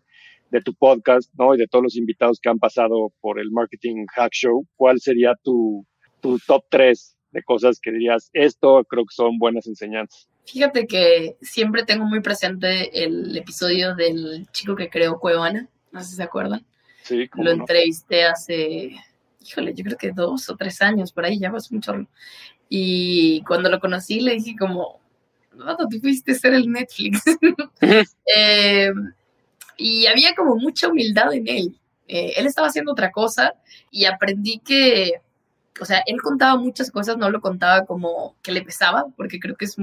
[0.51, 1.55] de, tu podcast, ¿no?
[1.55, 5.33] Y de todos los invitados que han pasado por el Marketing Hack Show, ¿cuál sería
[5.43, 5.83] tu,
[6.21, 10.27] tu top 3 de cosas que dirías, esto creo que son buenas enseñanzas?
[10.47, 16.11] Fíjate que siempre tengo muy presente el episodio del chico que creó Cuevana, no sé
[16.11, 16.65] si se acuerdan.
[17.03, 18.95] Sí, Lo entrevisté hace,
[19.45, 21.93] híjole, yo creo que dos o tres años, por ahí ya vas mucho.
[22.69, 25.01] Y cuando lo conocí le dije como,
[25.53, 27.23] no, tú fuiste a ser el Netflix.
[28.35, 28.91] eh,
[29.75, 31.79] y había como mucha humildad en él.
[32.07, 33.53] Eh, él estaba haciendo otra cosa
[33.91, 35.21] y aprendí que
[35.79, 39.55] o sea, él contaba muchas cosas, no lo contaba como que le pesaba, porque creo
[39.55, 39.77] que es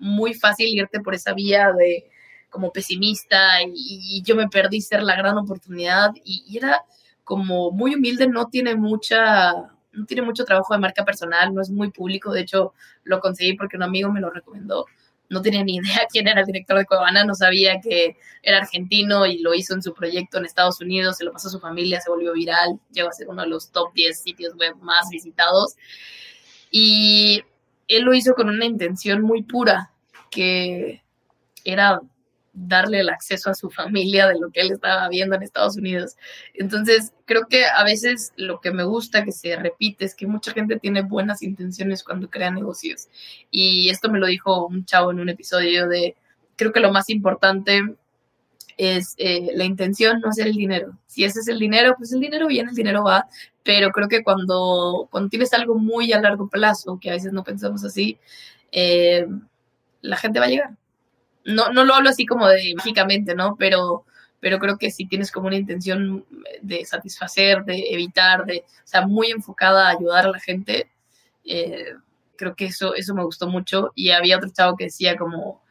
[0.00, 2.10] muy fácil irte por esa vía de
[2.48, 6.82] como pesimista y, yo me perdí ser la gran oportunidad y, era
[7.22, 9.52] como muy humilde, no tiene mucha,
[9.92, 12.74] no tiene mucho trabajo de marca personal, no es muy público, de hecho
[13.04, 14.86] lo conseguí porque un amigo me lo recomendó
[15.30, 19.24] no tenía ni idea quién era el director de Cuevana, no sabía que era argentino
[19.24, 22.00] y lo hizo en su proyecto en Estados Unidos, se lo pasó a su familia,
[22.00, 25.76] se volvió viral, llegó a ser uno de los top 10 sitios web más visitados.
[26.70, 27.42] Y
[27.88, 29.89] él lo hizo con una intención muy pura,
[30.30, 31.02] que
[31.64, 32.00] era
[32.52, 36.16] darle el acceso a su familia de lo que él estaba viendo en Estados Unidos.
[36.54, 40.52] Entonces, creo que a veces lo que me gusta que se repite es que mucha
[40.52, 43.08] gente tiene buenas intenciones cuando crea negocios.
[43.50, 46.16] Y esto me lo dijo un chavo en un episodio de,
[46.56, 47.82] creo que lo más importante
[48.76, 50.98] es eh, la intención, no hacer el dinero.
[51.06, 53.28] Si ese es el dinero, pues el dinero viene, el dinero va,
[53.62, 57.44] pero creo que cuando, cuando tienes algo muy a largo plazo, que a veces no
[57.44, 58.18] pensamos así,
[58.72, 59.26] eh,
[60.00, 60.70] la gente va a llegar
[61.44, 63.56] no, no lo hablo así como de mágicamente, ¿no?
[63.58, 64.04] Pero,
[64.40, 66.24] pero creo que si tienes como una intención
[66.62, 70.90] de satisfacer, de evitar, de, o sea, muy enfocada a ayudar a la gente,
[71.44, 71.94] eh,
[72.36, 73.92] creo que eso, eso me gustó mucho.
[73.94, 75.62] Y había otro chavo que decía como,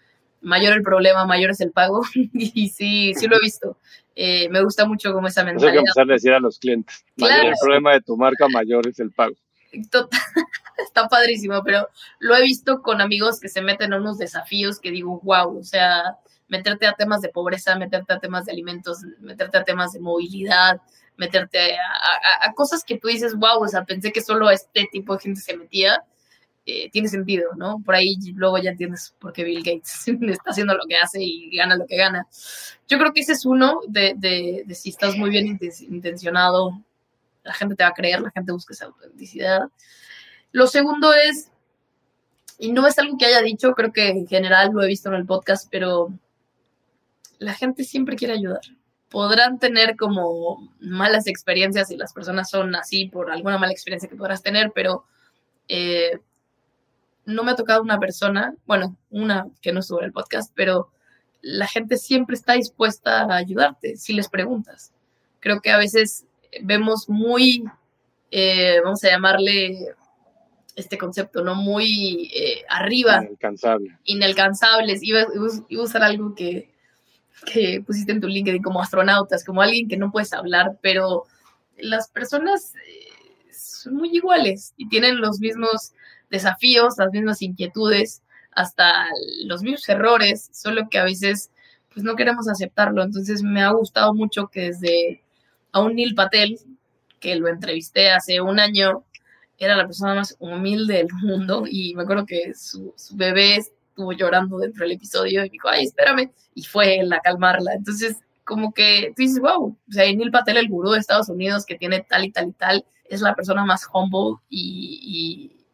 [0.41, 2.03] mayor el problema, mayor es el pago.
[2.33, 3.77] y sí, sí lo he visto.
[4.15, 5.69] Eh, me gusta mucho como esa mentalidad.
[5.69, 7.05] Eso hay que empezar a decir a los clientes.
[7.15, 9.35] Mayor el problema de tu marca, mayor es el pago.
[10.85, 14.91] está padrísimo, pero lo he visto con amigos que se meten en unos desafíos que
[14.91, 16.17] digo, wow, o sea,
[16.47, 20.81] meterte a temas de pobreza, meterte a temas de alimentos, meterte a temas de movilidad,
[21.17, 25.21] meterte a, cosas que tú dices, wow, o sea, pensé que solo este tipo de
[25.21, 26.03] gente se metía,
[26.65, 27.81] eh, tiene sentido, ¿no?
[27.83, 31.55] Por ahí luego ya entiendes por qué Bill Gates está haciendo lo que hace y
[31.55, 32.27] gana lo que gana.
[32.87, 35.59] Yo creo que ese es uno de, de, de si estás muy bien
[35.89, 36.81] intencionado,
[37.43, 39.63] la gente te va a creer, la gente busca esa autenticidad.
[40.51, 41.51] Lo segundo es,
[42.57, 45.15] y no es algo que haya dicho, creo que en general lo he visto en
[45.15, 46.11] el podcast, pero
[47.37, 48.61] la gente siempre quiere ayudar.
[49.09, 54.15] podrán tener como malas experiencias y las personas son así por alguna mala experiencia que
[54.15, 55.03] podrás tener, pero
[55.67, 56.19] eh,
[57.25, 60.91] no me ha tocado una persona, bueno, una que no estuvo en el podcast, pero
[61.41, 64.91] la gente siempre está dispuesta a ayudarte si les preguntas.
[65.39, 66.25] Creo que a veces
[66.61, 67.63] vemos muy,
[68.31, 69.95] eh, vamos a llamarle
[70.79, 71.55] este concepto, ¿no?
[71.55, 73.21] Muy eh, arriba.
[73.23, 73.97] Inalcanzable.
[74.05, 75.03] Inalcanzables.
[75.03, 75.25] Iba,
[75.69, 76.69] iba, a usar algo que,
[77.45, 81.25] que pusiste en tu LinkedIn como astronautas, como alguien que no puedes hablar, pero
[81.77, 85.93] las personas eh, son muy iguales y tienen los mismos
[86.29, 88.21] desafíos, las mismas inquietudes,
[88.51, 89.05] hasta
[89.45, 91.51] los mismos errores, solo que a veces
[91.93, 93.03] pues no queremos aceptarlo.
[93.03, 95.23] Entonces me ha gustado mucho que desde
[95.71, 96.59] a un Neil Patel,
[97.19, 99.03] que lo entrevisté hace un año,
[99.59, 104.57] era la persona más humilde del mundo y me acuerdo que su, bebé estuvo llorando
[104.57, 107.73] dentro del episodio y dijo, ay, espérame, y fue él a calmarla.
[107.73, 111.65] Entonces, como que tú dices, wow, o sea, Neil Patel, el gurú de Estados Unidos
[111.65, 115.65] que tiene tal y tal y tal, es la persona más humble y, y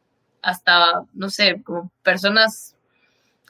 [0.41, 2.75] hasta, no sé, como personas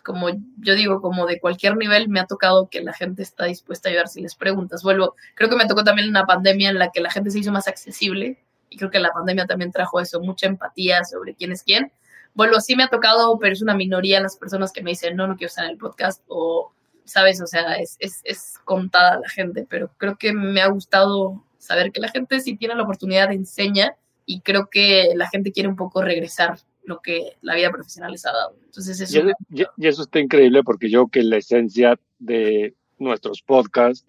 [0.03, 0.29] como
[0.59, 3.91] yo digo, como de cualquier nivel, me ha tocado que la gente está dispuesta a
[3.91, 4.83] ayudar si les preguntas.
[4.83, 7.51] Vuelvo, creo que me tocó también una pandemia en la que la gente se hizo
[7.51, 11.63] más accesible y creo que la pandemia también trajo eso, mucha empatía sobre quién es
[11.63, 11.91] quién.
[12.33, 15.27] Vuelvo, sí me ha tocado, pero es una minoría las personas que me dicen, no,
[15.27, 16.71] no quiero estar en el podcast o,
[17.05, 17.41] ¿sabes?
[17.41, 21.91] O sea, es, es, es contada la gente, pero creo que me ha gustado saber
[21.91, 23.95] que la gente si tiene la oportunidad enseña
[24.25, 28.25] y creo que la gente quiere un poco regresar lo que la vida profesional les
[28.25, 28.55] ha dado.
[28.63, 34.05] Entonces, eso y, eso está increíble porque yo que la esencia de nuestros podcasts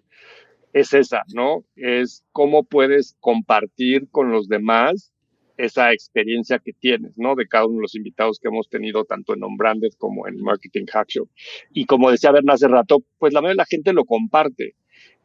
[0.79, 1.63] es esa, ¿no?
[1.75, 5.11] Es cómo puedes compartir con los demás
[5.57, 7.35] esa experiencia que tienes, ¿no?
[7.35, 10.85] De cada uno de los invitados que hemos tenido, tanto en On-Branded como en Marketing
[10.85, 11.29] Hack Show.
[11.71, 14.75] Y como decía Berna hace rato, pues la mayoría de la gente lo comparte.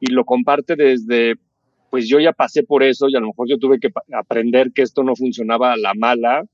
[0.00, 1.34] Y lo comparte desde,
[1.90, 4.82] pues yo ya pasé por eso y a lo mejor yo tuve que aprender que
[4.82, 6.44] esto no funcionaba a la mala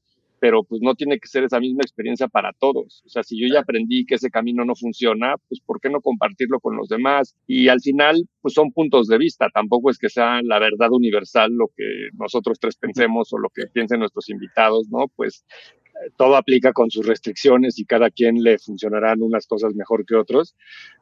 [0.41, 3.03] pero pues no tiene que ser esa misma experiencia para todos.
[3.07, 6.01] O sea, si yo ya aprendí que ese camino no funciona, pues ¿por qué no
[6.01, 7.36] compartirlo con los demás?
[7.47, 11.53] Y al final, pues son puntos de vista, tampoco es que sea la verdad universal
[11.53, 11.84] lo que
[12.14, 15.07] nosotros tres pensemos o lo que piensen nuestros invitados, ¿no?
[15.16, 15.45] Pues
[15.84, 20.14] eh, todo aplica con sus restricciones y cada quien le funcionarán unas cosas mejor que
[20.16, 20.55] otros,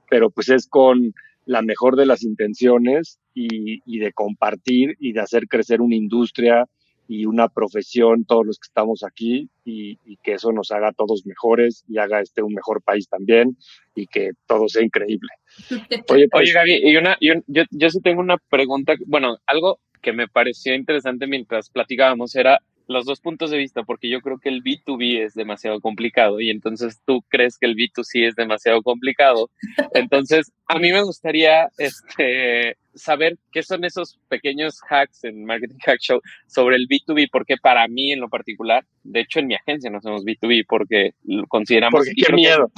[0.09, 1.13] pero pues es con
[1.45, 6.67] la mejor de las intenciones y, y de compartir y de hacer crecer una industria
[7.09, 11.25] y una profesión, todos los que estamos aquí, y, que eso nos haga a todos
[11.27, 13.57] mejores y haga este un mejor país también
[13.95, 15.29] y que todo sea increíble.
[16.09, 17.35] Oye, pues, Oye Gaby, y una, yo,
[17.71, 23.05] yo sí tengo una pregunta, bueno, algo que me pareció interesante mientras platicábamos era los
[23.05, 27.01] dos puntos de vista, porque yo creo que el B2B es demasiado complicado y entonces
[27.05, 29.51] tú crees que el B2C es demasiado complicado.
[29.95, 36.01] Entonces, a mí me gustaría este, saber qué son esos pequeños hacks en Marketing Hack
[36.01, 39.91] Show sobre el B2B, porque para mí en lo particular, de hecho en mi agencia
[39.91, 41.15] no somos B2B porque
[41.49, 42.01] consideramos...
[42.01, 42.71] Porque qué miedo.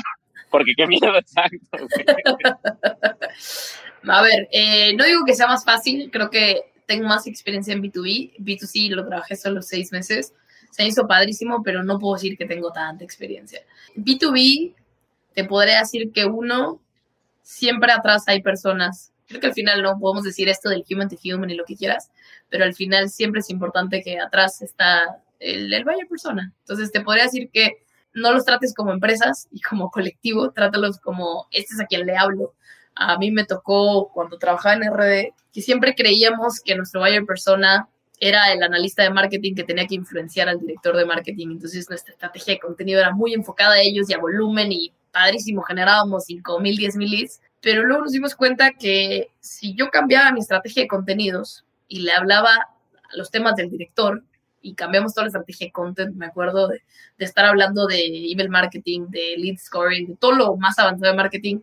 [0.51, 1.59] Porque qué miedo, exacto.
[4.09, 7.83] A ver, eh, no digo que sea más fácil, creo que tengo más experiencia en
[7.83, 8.39] B2B.
[8.39, 10.33] B2C lo trabajé solo seis meses.
[10.71, 13.61] Se hizo padrísimo, pero no puedo decir que tengo tanta experiencia.
[13.95, 14.75] B2B,
[15.35, 16.81] te podré decir que uno,
[17.43, 19.13] siempre atrás hay personas.
[19.27, 21.77] Creo que al final no podemos decir esto del human to human y lo que
[21.77, 22.11] quieras,
[22.49, 26.55] pero al final siempre es importante que atrás está el, el buyer persona.
[26.61, 27.85] Entonces te podría decir que
[28.15, 32.17] no los trates como empresas y como colectivo, trátalos como este es a quien le
[32.17, 32.55] hablo
[32.99, 37.89] a mí me tocó cuando trabajaba en RD, que siempre creíamos que nuestro buyer persona
[38.21, 41.53] era el analista de marketing que tenía que influenciar al director de marketing.
[41.53, 45.63] Entonces nuestra estrategia de contenido era muy enfocada a ellos y a volumen y padrísimo,
[45.63, 47.41] generábamos 5 mil, 10 mil leads.
[47.61, 52.13] Pero luego nos dimos cuenta que si yo cambiaba mi estrategia de contenidos y le
[52.13, 52.69] hablaba
[53.15, 54.25] los temas del director
[54.61, 56.83] y cambiamos toda la estrategia de content, me acuerdo de,
[57.17, 61.17] de estar hablando de email marketing, de lead scoring, de todo lo más avanzado de
[61.17, 61.61] marketing,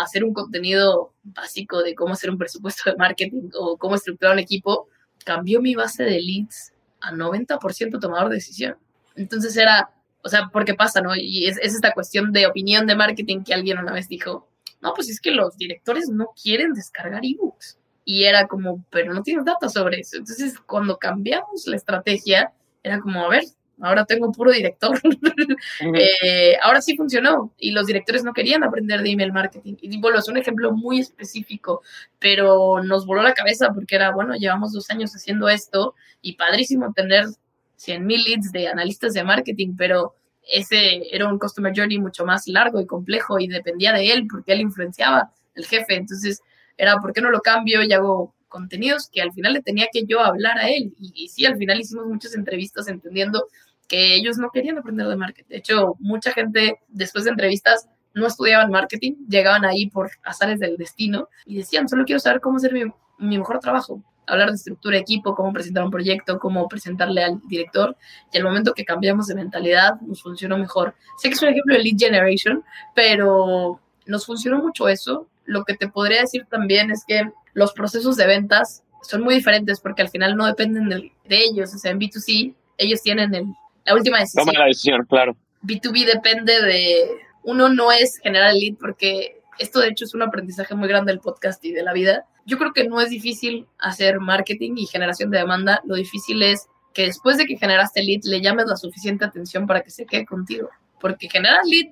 [0.00, 4.38] hacer un contenido básico de cómo hacer un presupuesto de marketing o cómo estructurar un
[4.38, 4.88] equipo,
[5.24, 8.76] cambió mi base de leads a 90% tomador de decisión.
[9.16, 9.90] Entonces era,
[10.22, 11.14] o sea, ¿por qué pasa, no?
[11.14, 14.48] Y es, es, esta cuestión de opinión de marketing que alguien una vez dijo,
[14.80, 17.78] no, pues es que los directores no quieren descargar ebooks.
[18.04, 20.16] Y era como, pero no tienes datos sobre eso.
[20.16, 23.44] Entonces, cuando cambiamos la estrategia, era como, a ver,
[23.82, 24.98] ahora tengo puro director.
[25.94, 29.76] Eh, ahora sí funcionó y los directores no querían aprender de email marketing.
[29.80, 31.82] Y bueno, es un ejemplo muy específico,
[32.18, 36.92] pero nos voló la cabeza porque era, bueno, llevamos dos años haciendo esto y padrísimo
[36.92, 37.26] tener
[37.76, 40.14] 100 mil leads de analistas de marketing, pero
[40.48, 44.52] ese era un customer journey mucho más largo y complejo y dependía de él porque
[44.52, 45.96] él influenciaba el jefe.
[45.96, 46.40] Entonces,
[46.76, 50.04] era ¿por qué no lo cambio y hago contenidos que al final le tenía que
[50.04, 50.94] yo hablar a él?
[50.98, 53.46] Y, y sí, al final hicimos muchas entrevistas entendiendo
[53.88, 55.48] que ellos no querían aprender de marketing.
[55.48, 60.76] De hecho, mucha gente después de entrevistas no estudiaban marketing, llegaban ahí por azares del
[60.76, 62.84] destino y decían, solo quiero saber cómo hacer mi,
[63.18, 67.96] mejor trabajo hablar de estructura de equipo, cómo presentar un proyecto, cómo presentarle al director.
[68.32, 70.94] Y al momento que cambiamos de mentalidad, nos funcionó mejor.
[71.18, 72.64] Sé que es un ejemplo de lead generation,
[72.94, 75.28] pero nos funcionó mucho eso.
[75.44, 79.80] Lo que te podría decir también es que los procesos de ventas son muy diferentes
[79.80, 81.74] porque al final no dependen de, ellos.
[81.74, 83.46] O sea, en B2C, ellos tienen el,
[83.84, 84.46] la última decisión.
[84.46, 85.36] Toma la decisión, claro.
[85.62, 87.10] B2B depende de.
[87.44, 91.20] Uno no es generar lead porque esto de hecho es un aprendizaje muy grande del
[91.20, 92.24] podcast y de la vida.
[92.46, 95.80] Yo creo que no es difícil hacer marketing y generación de demanda.
[95.84, 99.82] Lo difícil es que después de que generaste lead le llames la suficiente atención para
[99.82, 100.68] que se quede contigo.
[101.00, 101.88] Porque generar lead,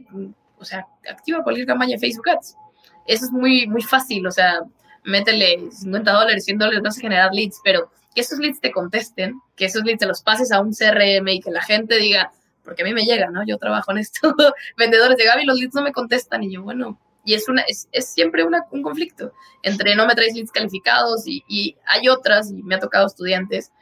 [0.59, 2.57] o sea, activa cualquier campaña de Facebook Ads.
[3.07, 4.27] Eso es muy, muy fácil.
[4.27, 4.61] O sea,
[5.05, 9.41] métele 50 dólares, 100 dólares, vas a generar leads, pero que esos leads te contesten,
[9.57, 12.33] que esos leads te los pases a un CRM y que la gente diga,
[12.65, 13.45] porque a mí me llega, ¿no?
[13.47, 14.35] Yo trabajo en esto,
[14.77, 17.89] vendedores de Gaby, los leads no me contestan y yo, bueno, y es, una, es,
[18.07, 19.33] siempre una, un conflicto
[19.63, 23.73] entre no me traes leads calificados y, y, hay otras, y me ha tocado estudiantes,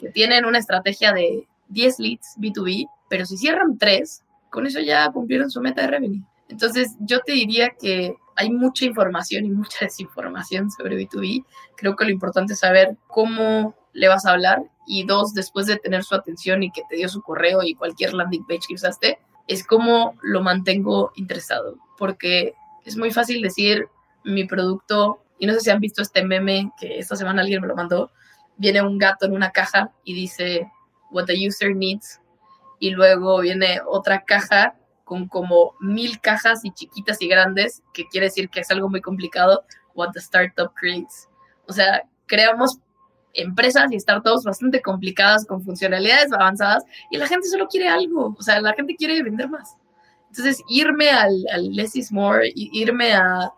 [0.00, 5.10] que tienen una estrategia de 10 leads B2B, pero si cierran 3, con eso ya
[5.12, 6.24] cumplieron su meta de revenue.
[6.48, 11.44] Entonces, yo te diría que hay mucha información y mucha desinformación sobre B2B.
[11.76, 15.76] Creo que lo importante es saber cómo le vas a hablar y dos, después de
[15.76, 19.18] tener su atención y que te dio su correo y cualquier landing page que usaste,
[19.48, 21.76] es cómo lo mantengo interesado.
[21.98, 23.88] Porque es muy fácil decir
[24.24, 27.66] mi producto, y no sé si han visto este meme que esta semana alguien me
[27.66, 28.12] lo mandó,
[28.56, 30.70] viene un gato en una caja y dice
[31.10, 32.20] what the user needs,
[32.78, 34.77] y luego viene otra caja
[35.08, 39.00] con como mil cajas y chiquitas y grandes, que quiere decir que es algo muy
[39.00, 41.26] complicado, what the startup creates.
[41.66, 42.78] O sea, creamos
[43.32, 48.42] empresas y startups bastante complicadas con funcionalidades avanzadas y la gente solo quiere algo, o
[48.42, 49.76] sea, la gente quiere vender más.
[50.28, 53.50] Entonces, irme al, al less is more, irme a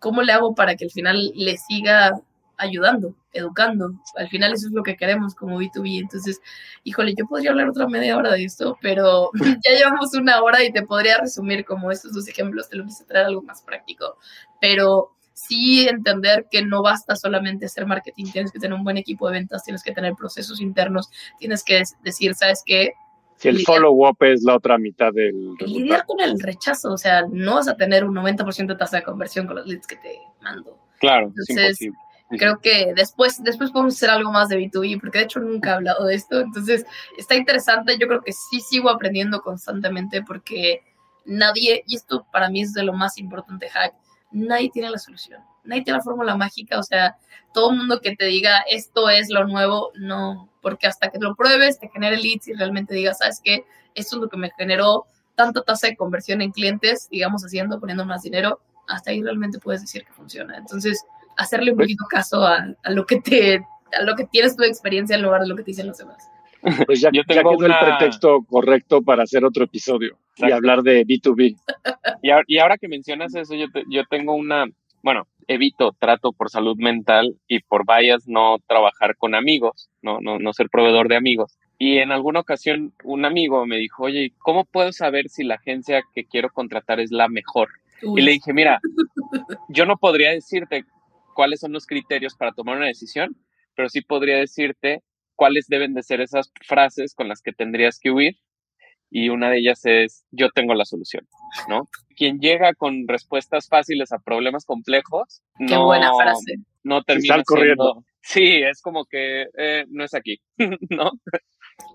[0.00, 2.12] cómo le hago para que al final le siga
[2.60, 3.92] ayudando, educando.
[4.16, 6.00] Al final eso es lo que queremos como B2B.
[6.00, 6.40] Entonces,
[6.84, 9.30] híjole, yo podría hablar otra media hora de esto, pero
[9.64, 13.04] ya llevamos una hora y te podría resumir como estos dos ejemplos, te lo quise
[13.04, 14.16] traer algo más práctico.
[14.60, 19.26] Pero sí entender que no basta solamente hacer marketing, tienes que tener un buen equipo
[19.28, 22.92] de ventas, tienes que tener procesos internos, tienes que decir, ¿sabes qué?
[23.36, 25.78] Si el follow-up es la otra mitad del resultado.
[25.78, 29.02] Lidiar con el rechazo, o sea, no vas a tener un 90% de tasa de
[29.02, 30.76] conversión con los leads que te mando.
[30.98, 32.09] Claro, Entonces, es imposible.
[32.38, 35.74] Creo que después, después podemos hacer algo más de B2B, porque de hecho nunca he
[35.74, 36.40] hablado de esto.
[36.40, 36.86] Entonces,
[37.18, 37.98] está interesante.
[37.98, 40.82] Yo creo que sí sigo aprendiendo constantemente porque
[41.24, 43.94] nadie, y esto para mí es de lo más importante, Hack,
[44.30, 45.40] nadie tiene la solución.
[45.64, 46.78] Nadie tiene la fórmula mágica.
[46.78, 47.16] O sea,
[47.52, 51.34] todo el mundo que te diga esto es lo nuevo, no, porque hasta que lo
[51.34, 53.64] pruebes, te genere leads y realmente digas, ¿sabes qué?
[53.94, 58.04] Esto es lo que me generó tanta tasa de conversión en clientes, digamos, haciendo, poniendo
[58.04, 60.56] más dinero, hasta ahí realmente puedes decir que funciona.
[60.56, 61.04] Entonces,
[61.40, 64.62] hacerle un pues poquito caso a, a, lo que te, a lo que tienes tu
[64.62, 66.28] experiencia en lugar de lo que te dicen los demás.
[66.86, 67.80] Pues ya, Yo tengo ya una...
[67.80, 70.46] el pretexto correcto para hacer otro episodio Exacto.
[70.46, 71.56] y hablar de B2B.
[72.22, 74.66] Y, y ahora que mencionas eso, yo, te, yo tengo una,
[75.02, 80.38] bueno, evito, trato por salud mental y por vallas no trabajar con amigos, no, no,
[80.38, 81.58] no ser proveedor de amigos.
[81.78, 86.02] Y en alguna ocasión un amigo me dijo, oye, ¿cómo puedo saber si la agencia
[86.14, 87.70] que quiero contratar es la mejor?
[88.02, 88.20] Uy.
[88.20, 88.80] Y le dije, mira,
[89.68, 90.84] yo no podría decirte
[91.34, 93.36] cuáles son los criterios para tomar una decisión,
[93.74, 95.02] pero sí podría decirte
[95.34, 98.36] cuáles deben de ser esas frases con las que tendrías que huir
[99.10, 101.26] y una de ellas es yo tengo la solución,
[101.68, 101.88] ¿no?
[102.16, 106.56] Quien llega con respuestas fáciles a problemas complejos, Qué no, buena frase.
[106.84, 108.04] no termina siendo...
[108.22, 110.40] Sí, es como que eh, no es aquí,
[110.90, 111.10] ¿no?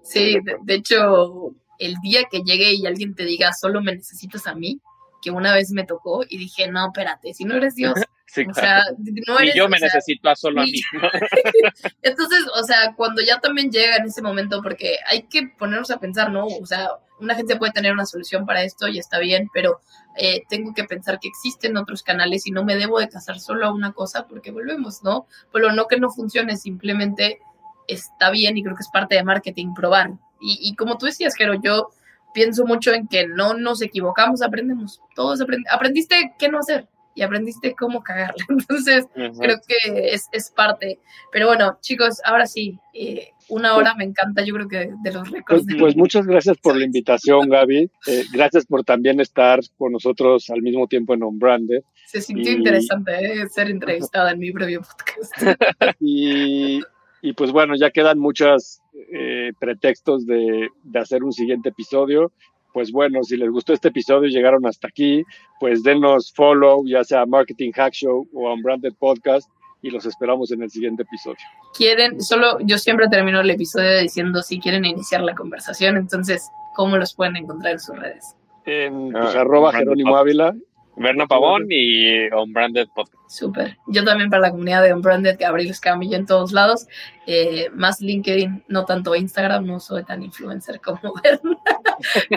[0.04, 4.48] Sí, de, de, hecho, el día que llegue y alguien te diga solo me necesitas
[4.48, 4.82] a mí,
[5.26, 7.96] que una vez me tocó y dije, no, espérate, si no eres Dios,
[8.28, 8.84] Sí, o claro.
[8.84, 8.84] sea,
[9.28, 10.82] no eres, y yo me o sea, necesito a solo a mí.
[12.02, 16.00] Entonces, o sea, cuando ya también llega en ese momento, porque hay que ponernos a
[16.00, 16.46] pensar, ¿no?
[16.48, 19.80] O sea, una agencia puede tener una solución para esto y está bien, pero
[20.18, 23.68] eh, tengo que pensar que existen otros canales y no me debo de casar solo
[23.68, 25.28] a una cosa porque volvemos, ¿no?
[25.54, 27.40] Pero no que no funcione, simplemente
[27.88, 30.12] está bien y creo que es parte de marketing probar.
[30.42, 31.92] Y, y como tú decías, Jero, yo
[32.36, 35.02] pienso mucho en que no nos equivocamos, aprendemos.
[35.16, 38.36] Todos aprend aprendiste qué no hacer y aprendiste cómo cagarla.
[38.50, 41.00] Entonces, creo que es, es, parte.
[41.32, 45.32] Pero bueno, chicos, ahora sí, eh, una hora me encanta, yo creo que de los
[45.32, 45.66] récords.
[45.66, 47.90] Pues, pues muchas gracias por la invitación, Gaby.
[48.08, 51.84] Eh, gracias por también estar con nosotros al mismo tiempo en On Branded.
[52.06, 53.48] Se sintió interesante ¿eh?
[53.50, 55.34] ser entrevistada en mi previo podcast.
[56.02, 56.82] y,
[57.22, 58.82] y pues bueno, ya quedan muchos
[59.12, 62.32] eh, pretextos de, de hacer un siguiente episodio
[62.76, 65.24] pues bueno, si les gustó este episodio y llegaron hasta aquí,
[65.62, 69.50] pues denos follow, ya sea Marketing Hack Show o Unbranded Podcast,
[69.82, 71.38] y los esperamos en el siguiente episodio.
[71.74, 76.98] Quieren, solo yo siempre termino el episodio diciendo si quieren iniciar la conversación, entonces, ¿cómo
[76.98, 78.36] los pueden encontrar en sus redes?
[78.66, 80.54] En pues, arroba Jerónimo Ávila
[80.98, 83.24] Berna Pavón y Unbranded Podcast.
[83.28, 83.78] Súper.
[83.88, 86.88] Yo también para la comunidad de Unbranded, Gabriel Escamilla en todos lados.
[87.28, 91.58] Eh, más LinkedIn, no tanto Instagram, no soy tan influencer como Berna.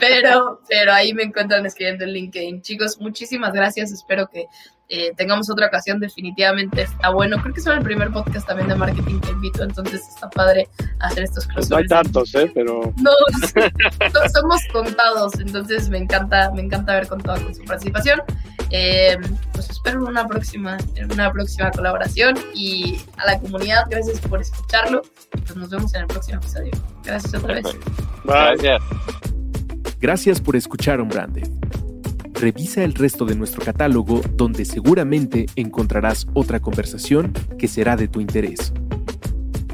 [0.00, 2.62] pero, pero ahí me encuentran escribiendo en LinkedIn.
[2.62, 3.92] Chicos, muchísimas gracias.
[3.92, 4.46] Espero que
[4.88, 7.36] eh, tengamos otra ocasión, definitivamente está bueno.
[7.42, 10.68] Creo que es el primer podcast también de marketing que invito, entonces está padre
[11.00, 11.70] hacer estos crossovers.
[11.70, 12.50] No hay tantos, ¿eh?
[12.54, 12.92] Pero...
[12.96, 13.10] No,
[14.34, 18.22] somos contados, entonces me encanta, me encanta haber contado con su participación.
[18.70, 19.16] Eh,
[19.52, 20.76] pues espero una próxima,
[21.10, 25.02] una próxima colaboración y a la comunidad, gracias por escucharlo.
[25.30, 26.72] Pues nos vemos en el próximo episodio.
[27.04, 27.66] Gracias otra vez.
[28.24, 28.82] Gracias.
[30.00, 31.48] Gracias por escuchar un Branded.
[32.40, 38.20] Revisa el resto de nuestro catálogo donde seguramente encontrarás otra conversación que será de tu
[38.20, 38.72] interés.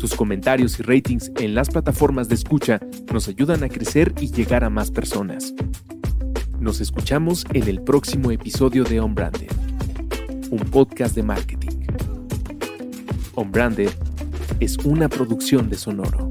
[0.00, 2.80] Tus comentarios y ratings en las plataformas de escucha
[3.12, 5.52] nos ayudan a crecer y llegar a más personas.
[6.58, 9.52] Nos escuchamos en el próximo episodio de On Branded,
[10.50, 11.86] un podcast de marketing.
[13.34, 13.90] On Branded
[14.60, 16.30] es una producción de Sonoro.